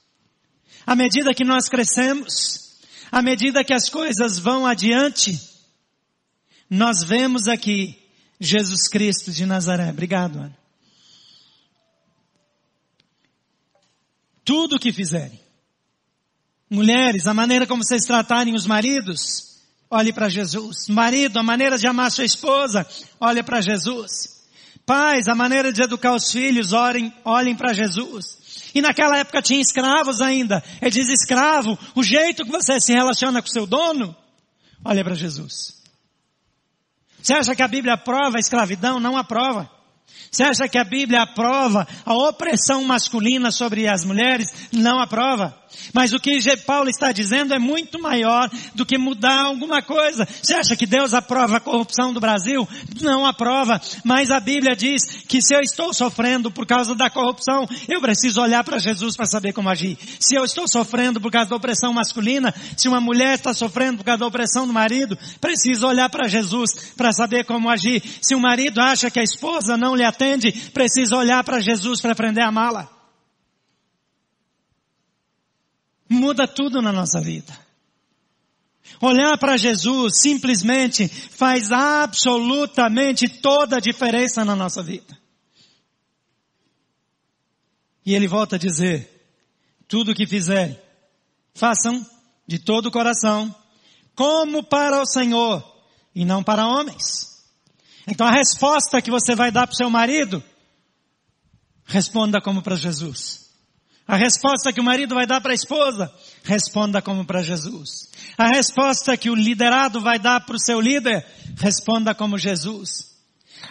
à 0.86 0.96
medida 0.96 1.34
que 1.34 1.44
nós 1.44 1.68
crescemos, 1.68 2.80
à 3.12 3.22
medida 3.22 3.64
que 3.64 3.74
as 3.74 3.90
coisas 3.90 4.40
vão 4.40 4.66
adiante, 4.66 5.40
nós 6.70 7.04
vemos 7.04 7.48
aqui 7.48 8.00
Jesus 8.40 8.88
Cristo 8.88 9.32
de 9.32 9.46
Nazaré. 9.46 9.90
Obrigado, 9.90 10.38
Ana. 10.38 10.58
Tudo 14.44 14.76
o 14.76 14.80
que 14.80 14.92
fizerem. 14.92 15.40
Mulheres, 16.70 17.28
a 17.28 17.34
maneira 17.34 17.68
como 17.68 17.84
vocês 17.84 18.04
tratarem 18.04 18.56
os 18.56 18.66
maridos, 18.66 19.62
olhe 19.90 20.12
para 20.12 20.28
Jesus. 20.28 20.88
Marido, 20.90 21.38
a 21.38 21.44
maneira 21.44 21.78
de 21.78 21.88
amar 21.88 22.12
sua 22.12 22.26
esposa, 22.26 22.86
olhe 23.20 23.44
para 23.44 23.62
Jesus. 23.62 24.33
Pais, 24.86 25.28
a 25.28 25.36
maneira 25.36 25.72
de 25.72 25.82
educar 25.82 26.14
os 26.14 26.32
filhos, 26.32 26.74
orem, 26.74 27.14
olhem 27.24 27.56
para 27.56 27.74
Jesus. 27.74 28.72
E 28.76 28.82
naquela 28.82 29.18
época 29.18 29.42
tinha 29.42 29.62
escravos 29.62 30.20
ainda. 30.20 30.64
Ele 30.82 30.92
diz 30.92 31.08
escravo, 31.08 31.78
o 31.96 32.04
jeito 32.04 32.44
que 32.44 32.52
você 32.52 32.80
se 32.82 32.92
relaciona 32.92 33.42
com 33.42 33.48
seu 33.48 33.66
dono, 33.66 34.16
olha 34.84 35.04
para 35.04 35.16
Jesus. 35.16 35.82
Você 37.22 37.34
acha 37.34 37.56
que 37.56 37.64
a 37.64 37.68
Bíblia 37.68 37.94
aprova 37.94 38.38
a 38.38 38.40
escravidão? 38.40 39.00
Não 39.00 39.16
aprova. 39.16 39.70
Você 40.30 40.44
acha 40.44 40.68
que 40.68 40.78
a 40.78 40.84
Bíblia 40.84 41.22
aprova 41.22 41.88
a 42.06 42.14
opressão 42.14 42.84
masculina 42.84 43.52
sobre 43.52 43.88
as 43.88 44.04
mulheres? 44.04 44.70
Não 44.74 45.00
aprova. 45.00 45.58
Mas 45.94 46.14
o 46.14 46.20
que 46.20 46.40
Paulo 46.66 46.90
está 46.90 47.12
dizendo 47.12 47.54
é 47.54 47.60
muito 47.60 48.02
maior 48.02 48.50
do 48.74 48.86
que 48.86 48.98
mudar 48.98 49.44
alguma 49.44 49.82
coisa. 49.82 50.28
Você 50.42 50.54
acha 50.54 50.76
que 50.76 50.86
Deus 50.86 51.14
aprova 51.14 51.58
a 51.58 51.60
corrupção 51.60 52.14
do 52.14 52.20
Brasil? 52.20 52.68
Não 53.02 53.26
aprova. 53.26 53.82
Mas 54.04 54.32
a 54.32 54.40
Bíblia 54.40 54.76
diz 54.76 55.04
que 55.28 55.42
se 55.42 55.56
eu 55.56 55.62
estou 55.62 55.94
sofrendo 55.94 56.52
por 56.52 56.66
causa 56.66 56.96
da 56.96 57.10
corrupção, 57.10 57.68
eu 57.88 58.02
preciso 58.02 58.42
olhar 58.42 58.64
para 58.64 58.80
Jesus 58.80 59.16
para 59.16 59.26
saber 59.26 59.54
como 59.54 59.70
agir. 59.70 59.98
Se 60.20 60.36
eu 60.36 60.44
estou 60.44 60.68
sofrendo 60.68 61.20
por 61.20 61.32
causa 61.32 61.50
da 61.50 61.56
opressão 61.56 61.94
masculina, 61.94 62.54
se 62.78 62.88
uma 62.88 63.02
mulher 63.02 63.36
está 63.36 63.54
sofrendo 63.54 63.98
por 63.98 64.06
causa 64.06 64.20
da 64.20 64.28
opressão 64.28 64.68
do 64.68 64.74
marido, 64.74 65.18
preciso 65.40 65.88
olhar 65.88 66.10
para 66.10 66.28
Jesus 66.28 66.94
para 66.96 67.12
saber 67.12 67.46
como 67.46 67.70
agir. 67.70 68.04
Se 68.22 68.36
o 68.36 68.40
marido 68.40 68.80
acha 68.80 69.12
que 69.12 69.20
a 69.20 69.24
esposa 69.24 69.78
não 69.78 69.96
lhe 69.96 70.04
atende, 70.04 70.52
precisa 70.74 71.18
olhar 71.18 71.44
para 71.44 71.60
Jesus 71.60 72.02
para 72.02 72.12
aprender 72.12 72.42
a 72.42 72.48
amá-la. 72.48 73.03
Muda 76.14 76.48
tudo 76.48 76.82
na 76.82 76.94
nossa 76.94 77.20
vida. 77.20 77.58
Olhar 79.02 79.38
para 79.38 79.58
Jesus 79.58 80.22
simplesmente 80.22 81.08
faz 81.08 81.72
absolutamente 81.72 83.28
toda 83.28 83.78
a 83.78 83.82
diferença 83.82 84.46
na 84.46 84.56
nossa 84.56 84.82
vida. 84.82 85.18
E 88.06 88.14
ele 88.14 88.28
volta 88.28 88.56
a 88.56 88.60
dizer, 88.60 89.10
tudo 89.88 90.12
o 90.12 90.16
que 90.16 90.28
fizerem, 90.28 90.80
façam 91.54 92.06
de 92.46 92.60
todo 92.60 92.88
o 92.88 92.92
coração, 92.92 93.54
como 94.16 94.64
para 94.64 95.02
o 95.02 95.06
Senhor 95.06 95.64
e 96.14 96.24
não 96.26 96.44
para 96.44 96.68
homens. 96.68 97.44
Então 98.08 98.28
a 98.28 98.32
resposta 98.32 99.02
que 99.02 99.12
você 99.12 99.36
vai 99.36 99.52
dar 99.52 99.66
para 99.68 99.74
o 99.74 99.78
seu 99.78 99.90
marido, 99.90 100.44
responda 101.86 102.42
como 102.42 102.62
para 102.62 102.76
Jesus. 102.76 103.43
A 104.08 104.18
resposta 104.18 104.74
que 104.74 104.82
o 104.82 104.84
marido 104.84 105.16
vai 105.16 105.26
dar 105.26 105.40
para 105.40 105.52
a 105.52 105.56
esposa, 105.56 106.14
responda 106.44 107.02
como 107.02 107.26
para 107.26 107.42
Jesus. 107.42 108.10
A 108.38 108.48
resposta 108.48 109.16
que 109.16 109.30
o 109.30 109.36
liderado 109.36 110.02
vai 110.02 110.20
dar 110.20 110.42
para 110.42 110.56
o 110.56 110.60
seu 110.60 110.82
líder, 110.82 111.26
responda 111.58 112.14
como 112.14 112.38
Jesus. 112.38 113.14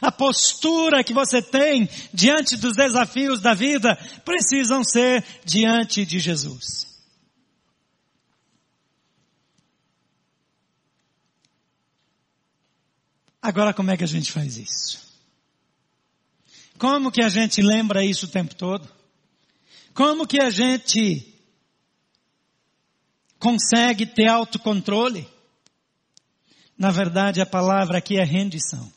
A 0.01 0.11
postura 0.11 1.05
que 1.05 1.13
você 1.13 1.43
tem 1.43 1.89
diante 2.15 2.57
dos 2.57 2.75
desafios 2.75 3.41
da 3.41 3.53
vida 3.53 3.95
precisam 4.25 4.83
ser 4.83 5.23
diante 5.45 6.07
de 6.07 6.19
Jesus. 6.19 6.91
Agora 13.41 13.75
como 13.75 13.91
é 13.91 13.97
que 13.97 14.05
a 14.05 14.09
gente 14.09 14.33
faz 14.33 14.57
isso? 14.57 15.03
Como 16.79 17.13
que 17.13 17.23
a 17.23 17.29
gente 17.29 17.61
lembra 17.61 18.05
isso 18.05 18.27
o 18.27 18.31
tempo 18.31 18.55
todo? 18.55 19.02
Como 19.95 20.27
que 20.27 20.41
a 20.41 20.51
gente 20.51 21.35
consegue 23.39 24.07
ter 24.07 24.29
autocontrole? 24.29 25.29
Na 26.79 26.91
verdade, 26.91 27.41
a 27.41 27.47
palavra 27.47 27.99
aqui 27.99 28.19
é 28.19 28.25
rendição. 28.25 28.91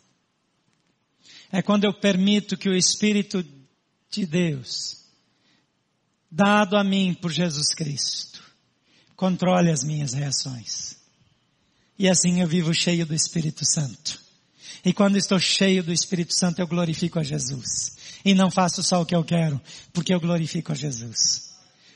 É 1.52 1.62
quando 1.62 1.84
eu 1.84 1.94
permito 1.94 2.58
que 2.58 2.70
o 2.70 2.76
Espírito 2.76 3.46
de 4.10 4.26
Deus, 4.26 5.06
dado 6.32 6.78
a 6.78 6.84
mim 6.84 7.14
por 7.14 7.32
Jesus 7.32 7.74
Cristo, 7.74 8.44
controle 9.16 9.72
as 9.72 9.84
minhas 9.84 10.14
reações. 10.14 10.98
E 11.98 12.10
assim 12.10 12.42
eu 12.42 12.48
vivo 12.48 12.74
cheio 12.74 13.06
do 13.06 13.14
Espírito 13.14 13.66
Santo. 13.66 14.20
E 14.84 14.94
quando 14.94 15.18
estou 15.18 15.40
cheio 15.40 15.84
do 15.84 15.92
Espírito 15.92 16.34
Santo, 16.38 16.60
eu 16.60 16.68
glorifico 16.68 17.20
a 17.20 17.24
Jesus. 17.24 17.96
E 18.26 18.34
não 18.34 18.50
faço 18.50 18.82
só 18.82 19.02
o 19.02 19.06
que 19.06 19.16
eu 19.16 19.24
quero, 19.24 19.62
porque 19.94 20.12
eu 20.12 20.20
glorifico 20.20 20.72
a 20.72 20.76
Jesus. 20.76 21.54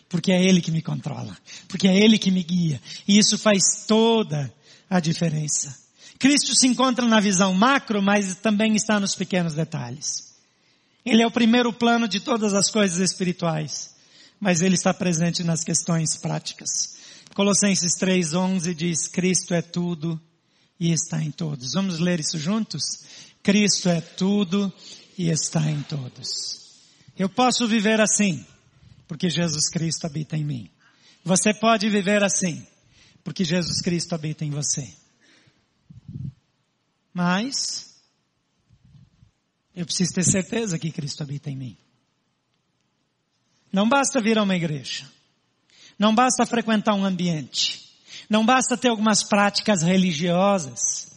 Porque 0.08 0.32
é 0.32 0.44
Ele 0.44 0.62
que 0.62 0.72
me 0.72 0.82
controla. 0.82 1.36
Porque 1.68 1.88
é 1.88 1.98
Ele 1.98 2.20
que 2.20 2.30
me 2.30 2.44
guia. 2.44 2.80
E 3.08 3.18
isso 3.18 3.38
faz 3.38 3.86
toda 3.88 4.54
a 4.88 5.00
diferença. 5.00 5.76
Cristo 6.20 6.56
se 6.56 6.68
encontra 6.68 7.06
na 7.08 7.20
visão 7.20 7.54
macro, 7.54 8.02
mas 8.02 8.36
também 8.36 8.76
está 8.76 9.00
nos 9.00 9.16
pequenos 9.16 9.54
detalhes. 9.54 10.30
Ele 11.06 11.24
é 11.24 11.28
o 11.28 11.32
primeiro 11.32 11.74
plano 11.74 12.08
de 12.08 12.20
todas 12.20 12.54
as 12.54 12.70
coisas 12.70 13.00
espirituais, 13.00 13.96
mas 14.40 14.62
ele 14.62 14.76
está 14.76 14.94
presente 14.94 15.44
nas 15.44 15.64
questões 15.64 16.18
práticas. 16.18 16.98
Colossenses 17.34 17.98
3:11 17.98 18.74
diz: 18.76 19.08
Cristo 19.08 19.54
é 19.54 19.62
tudo 19.62 20.20
e 20.80 20.92
está 20.92 21.22
em 21.24 21.32
todos. 21.32 21.74
Vamos 21.74 22.00
ler 22.00 22.20
isso 22.20 22.38
juntos? 22.38 22.84
Cristo 23.42 23.88
é 23.88 24.02
tudo 24.02 24.72
e 25.20 25.30
está 25.30 25.70
em 25.70 25.84
todos. 25.84 26.80
Eu 27.18 27.28
posso 27.28 27.68
viver 27.68 28.00
assim, 28.00 28.46
porque 29.06 29.30
Jesus 29.30 29.70
Cristo 29.70 30.06
habita 30.08 30.38
em 30.38 30.46
mim. 30.46 30.72
Você 31.26 31.54
pode 31.54 31.90
viver 31.90 32.24
assim, 32.24 32.66
porque 33.22 33.44
Jesus 33.44 33.82
Cristo 33.82 34.16
habita 34.16 34.46
em 34.46 34.50
você. 34.50 34.90
Mas, 37.14 38.00
eu 39.76 39.86
preciso 39.86 40.14
ter 40.14 40.24
certeza 40.24 40.80
que 40.80 40.90
Cristo 40.90 41.22
habita 41.22 41.50
em 41.50 41.58
mim. 41.58 41.78
Não 43.74 43.90
basta 43.90 44.22
vir 44.22 44.38
a 44.38 44.44
uma 44.44 44.56
igreja. 44.56 45.06
Não 46.00 46.16
basta 46.16 46.46
frequentar 46.46 46.94
um 46.94 47.04
ambiente. 47.04 47.94
Não 48.30 48.46
basta 48.46 48.78
ter 48.78 48.88
algumas 48.88 49.22
práticas 49.22 49.84
religiosas. 49.84 51.12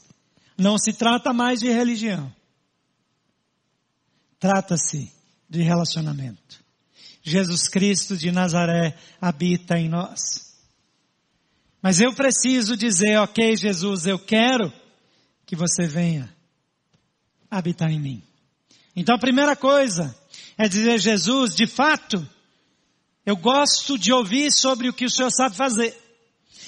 Não 0.59 0.77
se 0.77 0.93
trata 0.93 1.33
mais 1.33 1.61
de 1.61 1.71
religião. 1.71 2.35
Trata-se 4.43 5.09
de 5.49 5.63
relacionamento. 5.63 6.65
Jesus 7.23 7.69
Cristo 7.69 8.17
de 8.17 8.33
Nazaré 8.33 8.99
habita 9.21 9.79
em 9.79 9.89
nós. 9.89 10.57
Mas 11.81 12.01
eu 12.01 12.13
preciso 12.13 12.77
dizer, 12.77 13.21
ok, 13.21 13.57
Jesus, 13.57 14.05
eu 14.05 14.19
quero 14.19 14.73
que 15.47 15.55
você 15.55 15.87
venha 15.87 16.29
habitar 17.49 17.89
em 17.93 18.01
mim. 18.01 18.23
Então 18.97 19.15
a 19.15 19.21
primeira 19.21 19.55
coisa 19.55 20.13
é 20.59 20.67
dizer, 20.67 20.99
Jesus, 20.99 21.55
de 21.55 21.69
fato, 21.69 22.29
eu 23.25 23.37
gosto 23.37 23.97
de 23.97 24.13
ouvir 24.13 24.51
sobre 24.51 24.89
o 24.89 24.93
que 24.93 25.05
o 25.05 25.11
Senhor 25.11 25.31
sabe 25.31 25.55
fazer. 25.55 25.97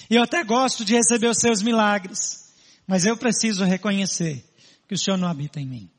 Eu 0.09 0.23
até 0.23 0.45
gosto 0.45 0.85
de 0.85 0.95
receber 0.95 1.27
os 1.27 1.39
seus 1.39 1.61
milagres, 1.61 2.55
mas 2.87 3.05
eu 3.05 3.17
preciso 3.17 3.65
reconhecer 3.65 4.49
que 4.87 4.95
o 4.95 4.99
Senhor 4.99 5.17
não 5.17 5.27
habita 5.27 5.61
em 5.61 5.67
mim. 5.67 5.94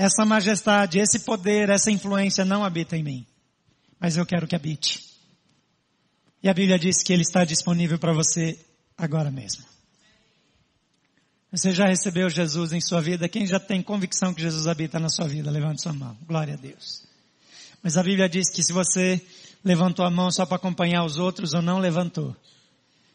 Essa 0.00 0.24
majestade, 0.24 0.98
esse 0.98 1.18
poder, 1.18 1.68
essa 1.68 1.90
influência 1.90 2.42
não 2.42 2.64
habita 2.64 2.96
em 2.96 3.02
mim, 3.02 3.26
mas 4.00 4.16
eu 4.16 4.24
quero 4.24 4.46
que 4.46 4.56
habite. 4.56 5.04
E 6.42 6.48
a 6.48 6.54
Bíblia 6.54 6.78
diz 6.78 7.02
que 7.02 7.12
Ele 7.12 7.20
está 7.20 7.44
disponível 7.44 7.98
para 7.98 8.14
você 8.14 8.58
agora 8.96 9.30
mesmo. 9.30 9.62
Você 11.52 11.74
já 11.74 11.86
recebeu 11.86 12.30
Jesus 12.30 12.72
em 12.72 12.80
sua 12.80 13.02
vida? 13.02 13.28
Quem 13.28 13.46
já 13.46 13.60
tem 13.60 13.82
convicção 13.82 14.32
que 14.32 14.40
Jesus 14.40 14.66
habita 14.66 14.98
na 14.98 15.10
sua 15.10 15.28
vida? 15.28 15.50
Levante 15.50 15.82
sua 15.82 15.92
mão. 15.92 16.16
Glória 16.26 16.54
a 16.54 16.56
Deus. 16.56 17.04
Mas 17.82 17.98
a 17.98 18.02
Bíblia 18.02 18.26
diz 18.26 18.48
que 18.48 18.62
se 18.62 18.72
você 18.72 19.20
levantou 19.62 20.06
a 20.06 20.10
mão 20.10 20.30
só 20.32 20.46
para 20.46 20.56
acompanhar 20.56 21.04
os 21.04 21.18
outros 21.18 21.52
ou 21.52 21.60
não 21.60 21.78
levantou, 21.78 22.34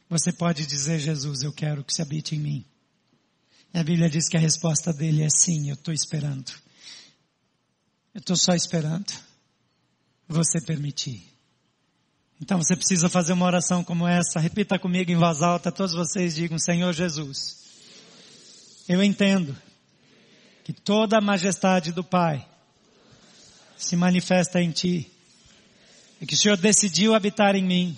você 0.07 0.31
pode 0.31 0.67
dizer, 0.67 0.99
Jesus, 0.99 1.41
eu 1.41 1.51
quero 1.51 1.83
que 1.83 1.95
se 1.95 2.03
habite 2.03 2.35
em 2.35 2.39
mim. 2.39 2.65
E 3.73 3.79
a 3.79 3.83
Bíblia 3.83 4.07
diz 4.07 4.29
que 4.29 4.37
a 4.37 4.39
resposta 4.39 4.93
dele 4.93 5.23
é 5.23 5.29
sim, 5.29 5.69
eu 5.69 5.73
estou 5.73 5.91
esperando. 5.91 6.63
Eu 8.15 8.19
estou 8.19 8.37
só 8.37 8.55
esperando 8.55 9.11
você 10.25 10.61
permitir. 10.61 11.21
Então 12.41 12.57
você 12.57 12.73
precisa 12.73 13.09
fazer 13.09 13.33
uma 13.33 13.45
oração 13.45 13.83
como 13.83 14.07
essa. 14.07 14.39
Repita 14.39 14.79
comigo 14.79 15.11
em 15.11 15.17
voz 15.17 15.41
alta. 15.41 15.69
Todos 15.69 15.93
vocês 15.93 16.33
digam, 16.33 16.57
Senhor 16.57 16.93
Jesus, 16.93 17.57
eu 18.87 19.03
entendo 19.03 19.53
que 20.63 20.71
toda 20.71 21.17
a 21.17 21.21
majestade 21.21 21.91
do 21.91 22.05
Pai 22.05 22.47
se 23.75 23.97
manifesta 23.97 24.61
em 24.61 24.71
Ti. 24.71 25.11
E 26.21 26.25
que 26.25 26.35
o 26.35 26.37
Senhor 26.37 26.55
decidiu 26.55 27.13
habitar 27.15 27.53
em 27.53 27.65
mim. 27.65 27.97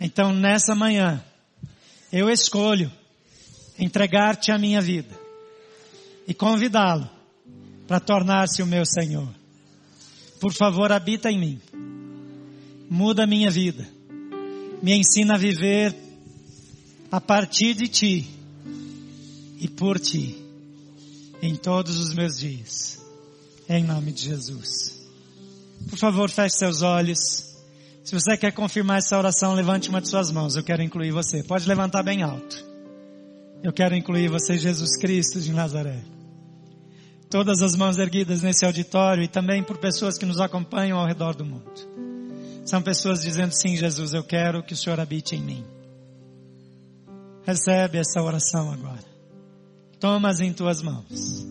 Então 0.00 0.32
nessa 0.32 0.74
manhã, 0.74 1.22
eu 2.10 2.30
escolho 2.30 2.90
entregar-te 3.78 4.50
a 4.50 4.56
minha 4.56 4.80
vida 4.80 5.14
e 6.26 6.32
convidá-lo 6.32 7.14
para 7.86 8.00
tornar-se 8.00 8.62
o 8.62 8.66
meu 8.66 8.84
Senhor. 8.84 9.28
Por 10.40 10.52
favor, 10.52 10.92
habita 10.92 11.30
em 11.30 11.38
mim. 11.38 11.60
Muda 12.90 13.24
a 13.24 13.26
minha 13.26 13.50
vida. 13.50 13.86
Me 14.82 14.94
ensina 14.94 15.34
a 15.34 15.38
viver 15.38 15.94
a 17.10 17.20
partir 17.20 17.74
de 17.74 17.88
ti 17.88 18.26
e 19.58 19.68
por 19.68 19.98
ti 19.98 20.36
em 21.40 21.56
todos 21.56 21.98
os 21.98 22.14
meus 22.14 22.38
dias. 22.38 23.02
Em 23.68 23.82
nome 23.84 24.12
de 24.12 24.22
Jesus. 24.22 25.06
Por 25.88 25.98
favor, 25.98 26.30
feche 26.30 26.58
seus 26.58 26.82
olhos. 26.82 27.18
Se 28.04 28.14
você 28.14 28.36
quer 28.36 28.52
confirmar 28.52 28.98
essa 28.98 29.18
oração, 29.18 29.54
levante 29.54 29.88
uma 29.88 30.00
de 30.00 30.08
suas 30.08 30.30
mãos. 30.30 30.54
Eu 30.54 30.62
quero 30.62 30.82
incluir 30.82 31.10
você. 31.10 31.42
Pode 31.42 31.66
levantar 31.66 32.02
bem 32.02 32.22
alto. 32.22 32.64
Eu 33.62 33.72
quero 33.72 33.96
incluir 33.96 34.28
você, 34.28 34.56
Jesus 34.56 34.96
Cristo 34.96 35.40
de 35.40 35.52
Nazaré. 35.52 36.15
Todas 37.36 37.60
as 37.60 37.76
mãos 37.76 37.98
erguidas 37.98 38.40
nesse 38.40 38.64
auditório 38.64 39.22
e 39.22 39.28
também 39.28 39.62
por 39.62 39.76
pessoas 39.76 40.16
que 40.16 40.24
nos 40.24 40.40
acompanham 40.40 40.98
ao 40.98 41.06
redor 41.06 41.36
do 41.36 41.44
mundo. 41.44 41.70
São 42.64 42.80
pessoas 42.80 43.20
dizendo 43.20 43.52
sim, 43.52 43.76
Jesus, 43.76 44.14
eu 44.14 44.24
quero 44.24 44.62
que 44.62 44.72
o 44.72 44.76
Senhor 44.76 44.98
habite 44.98 45.36
em 45.36 45.42
mim. 45.42 45.62
Recebe 47.44 47.98
essa 47.98 48.22
oração 48.22 48.72
agora. 48.72 49.04
Toma-as 50.00 50.40
em 50.40 50.50
tuas 50.50 50.80
mãos. 50.80 51.46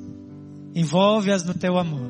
Envolve-as 0.73 1.43
no 1.43 1.53
teu 1.53 1.77
amor. 1.77 2.09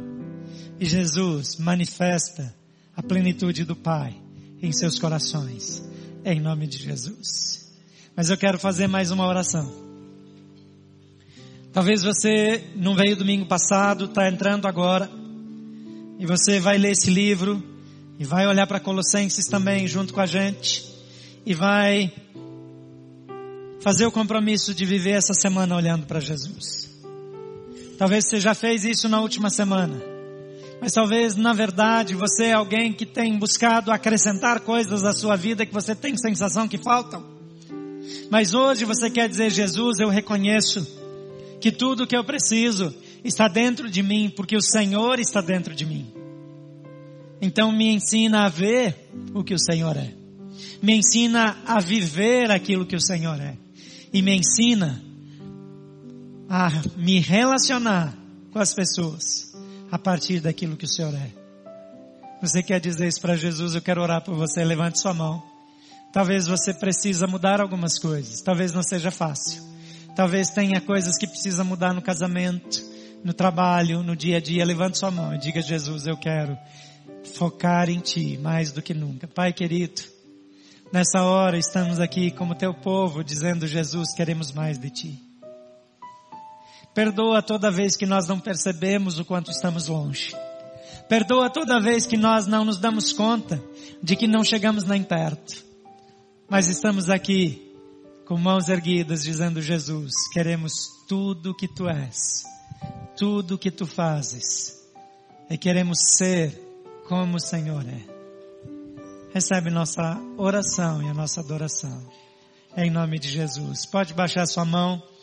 E 0.80 0.86
Jesus 0.86 1.58
manifesta 1.58 2.56
a 2.96 3.04
plenitude 3.04 3.66
do 3.66 3.76
Pai 3.76 4.16
em 4.62 4.72
seus 4.72 4.98
corações. 4.98 5.84
Em 6.24 6.40
nome 6.40 6.66
de 6.66 6.78
Jesus. 6.78 7.76
Mas 8.16 8.30
eu 8.30 8.38
quero 8.38 8.58
fazer 8.58 8.88
mais 8.88 9.12
uma 9.12 9.28
oração. 9.28 9.85
Talvez 11.76 12.04
você 12.04 12.64
não 12.78 12.96
veio 12.96 13.18
domingo 13.18 13.46
passado, 13.48 14.06
está 14.06 14.30
entrando 14.30 14.66
agora, 14.66 15.12
e 16.18 16.26
você 16.26 16.58
vai 16.58 16.78
ler 16.78 16.92
esse 16.92 17.12
livro, 17.12 17.62
e 18.18 18.24
vai 18.24 18.48
olhar 18.48 18.66
para 18.66 18.80
Colossenses 18.80 19.46
também 19.48 19.86
junto 19.86 20.14
com 20.14 20.22
a 20.22 20.26
gente, 20.26 20.86
e 21.46 21.54
vai 21.54 22.14
fazer 23.82 24.06
o 24.06 24.12
compromisso 24.12 24.74
de 24.74 24.86
viver 24.86 25.18
essa 25.18 25.34
semana 25.34 25.76
olhando 25.76 26.06
para 26.06 26.22
Jesus. 26.22 26.90
Talvez 27.98 28.24
você 28.30 28.40
já 28.40 28.56
fez 28.56 28.86
isso 28.86 29.10
na 29.10 29.20
última 29.20 29.50
semana. 29.50 30.02
Mas 30.80 30.94
talvez, 30.94 31.36
na 31.36 31.52
verdade, 31.52 32.16
você 32.16 32.46
é 32.46 32.54
alguém 32.54 32.94
que 32.94 33.06
tem 33.06 33.38
buscado 33.38 33.92
acrescentar 33.92 34.62
coisas 34.62 35.04
à 35.04 35.12
sua 35.12 35.36
vida 35.36 35.66
que 35.66 35.74
você 35.74 35.94
tem 35.94 36.16
sensação 36.16 36.70
que 36.70 36.78
faltam. 36.78 37.22
Mas 38.32 38.54
hoje 38.54 38.86
você 38.86 39.10
quer 39.10 39.28
dizer, 39.28 39.50
Jesus, 39.50 40.00
eu 40.00 40.08
reconheço 40.08 41.04
que 41.66 41.72
tudo 41.72 42.06
que 42.06 42.16
eu 42.16 42.24
preciso 42.24 42.96
está 43.24 43.48
dentro 43.48 43.90
de 43.90 44.04
mim, 44.04 44.30
porque 44.30 44.56
o 44.56 44.62
Senhor 44.62 45.20
está 45.20 45.42
dentro 45.42 45.74
de 45.74 45.84
mim. 45.84 46.14
Então 47.42 47.72
me 47.72 47.92
ensina 47.92 48.46
a 48.46 48.50
ver 48.50 49.10
o 49.34 49.44
que 49.44 49.56
o 49.56 49.58
Senhor 49.58 49.98
é. 49.98 50.14
Me 50.80 50.94
ensina 50.94 51.58
a 51.66 51.80
viver 51.80 52.52
aquilo 52.52 52.86
que 52.86 52.96
o 52.96 53.02
Senhor 53.02 53.42
é. 53.42 53.58
E 54.14 54.22
me 54.22 54.36
ensina 54.36 55.04
a 56.48 56.70
me 56.98 57.20
relacionar 57.20 58.16
com 58.52 58.60
as 58.60 58.72
pessoas 58.72 59.52
a 59.90 59.98
partir 59.98 60.42
daquilo 60.42 60.78
que 60.78 60.86
o 60.86 60.88
Senhor 60.88 61.16
é. 61.16 61.32
Você 62.44 62.62
quer 62.62 62.80
dizer 62.80 63.08
isso 63.08 63.22
para 63.22 63.36
Jesus? 63.36 63.74
Eu 63.74 63.82
quero 63.82 64.04
orar 64.04 64.24
por 64.24 64.36
você. 64.36 64.64
Levante 64.64 65.02
sua 65.02 65.16
mão. 65.16 65.42
Talvez 66.14 66.46
você 66.46 66.76
precisa 66.76 67.26
mudar 67.26 67.60
algumas 67.60 67.98
coisas. 67.98 68.40
Talvez 68.44 68.72
não 68.72 68.84
seja 68.84 69.10
fácil. 69.10 69.75
Talvez 70.16 70.50
tenha 70.50 70.80
coisas 70.80 71.18
que 71.18 71.28
precisa 71.28 71.64
mudar 71.64 71.94
no 71.94 72.02
casamento, 72.02 72.82
no 73.22 73.34
trabalho, 73.34 74.02
no 74.02 74.16
dia 74.16 74.38
a 74.38 74.40
dia. 74.40 74.64
Levante 74.64 74.98
sua 74.98 75.12
mão 75.12 75.36
e 75.36 75.38
diga, 75.38 75.62
Jesus, 75.62 76.08
eu 76.08 76.16
quero 76.16 76.58
focar 77.36 77.90
em 77.90 78.00
Ti 78.00 78.38
mais 78.38 78.72
do 78.72 78.82
que 78.82 78.94
nunca. 78.94 79.28
Pai 79.28 79.52
querido, 79.52 80.02
nessa 80.92 81.22
hora 81.22 81.58
estamos 81.58 82.00
aqui 82.00 82.32
como 82.32 82.56
Teu 82.56 82.74
povo 82.74 83.24
dizendo, 83.26 83.68
Jesus, 83.68 84.14
queremos 84.16 84.54
mais 84.54 84.78
de 84.78 84.90
Ti. 84.90 85.22
Perdoa 86.94 87.42
toda 87.42 87.70
vez 87.70 87.98
que 87.98 88.06
nós 88.06 88.26
não 88.26 88.40
percebemos 88.40 89.20
o 89.20 89.26
quanto 89.26 89.52
estamos 89.52 89.90
longe. 89.90 90.34
Perdoa 91.10 91.50
toda 91.50 91.82
vez 91.82 92.06
que 92.06 92.16
nós 92.16 92.48
não 92.48 92.64
nos 92.64 92.78
damos 92.78 93.12
conta 93.12 93.62
de 94.02 94.16
que 94.16 94.28
não 94.28 94.46
chegamos 94.46 94.86
nem 94.86 95.04
perto. 95.04 95.62
Mas 96.50 96.70
estamos 96.70 97.10
aqui 97.10 97.65
com 98.26 98.38
mãos 98.38 98.70
erguidas 98.70 99.24
dizendo 99.24 99.62
Jesus, 99.62 100.28
queremos 100.32 100.74
tudo 101.08 101.54
que 101.54 101.68
tu 101.68 101.88
és, 101.88 102.44
tudo 103.16 103.58
que 103.58 103.70
tu 103.70 103.86
fazes. 103.86 104.74
E 105.50 105.58
queremos 105.58 106.00
ser 106.18 106.60
como 107.08 107.38
o 107.38 107.40
Senhor 107.40 107.86
é. 107.88 108.02
Recebe 109.32 109.70
nossa 109.70 110.20
oração 110.38 111.04
e 111.04 111.10
a 111.10 111.14
nossa 111.14 111.42
adoração. 111.42 112.02
Em 112.76 112.90
nome 112.90 113.20
de 113.20 113.30
Jesus. 113.30 113.86
Pode 113.86 114.14
baixar 114.14 114.46
sua 114.48 114.66
mão. 114.66 115.04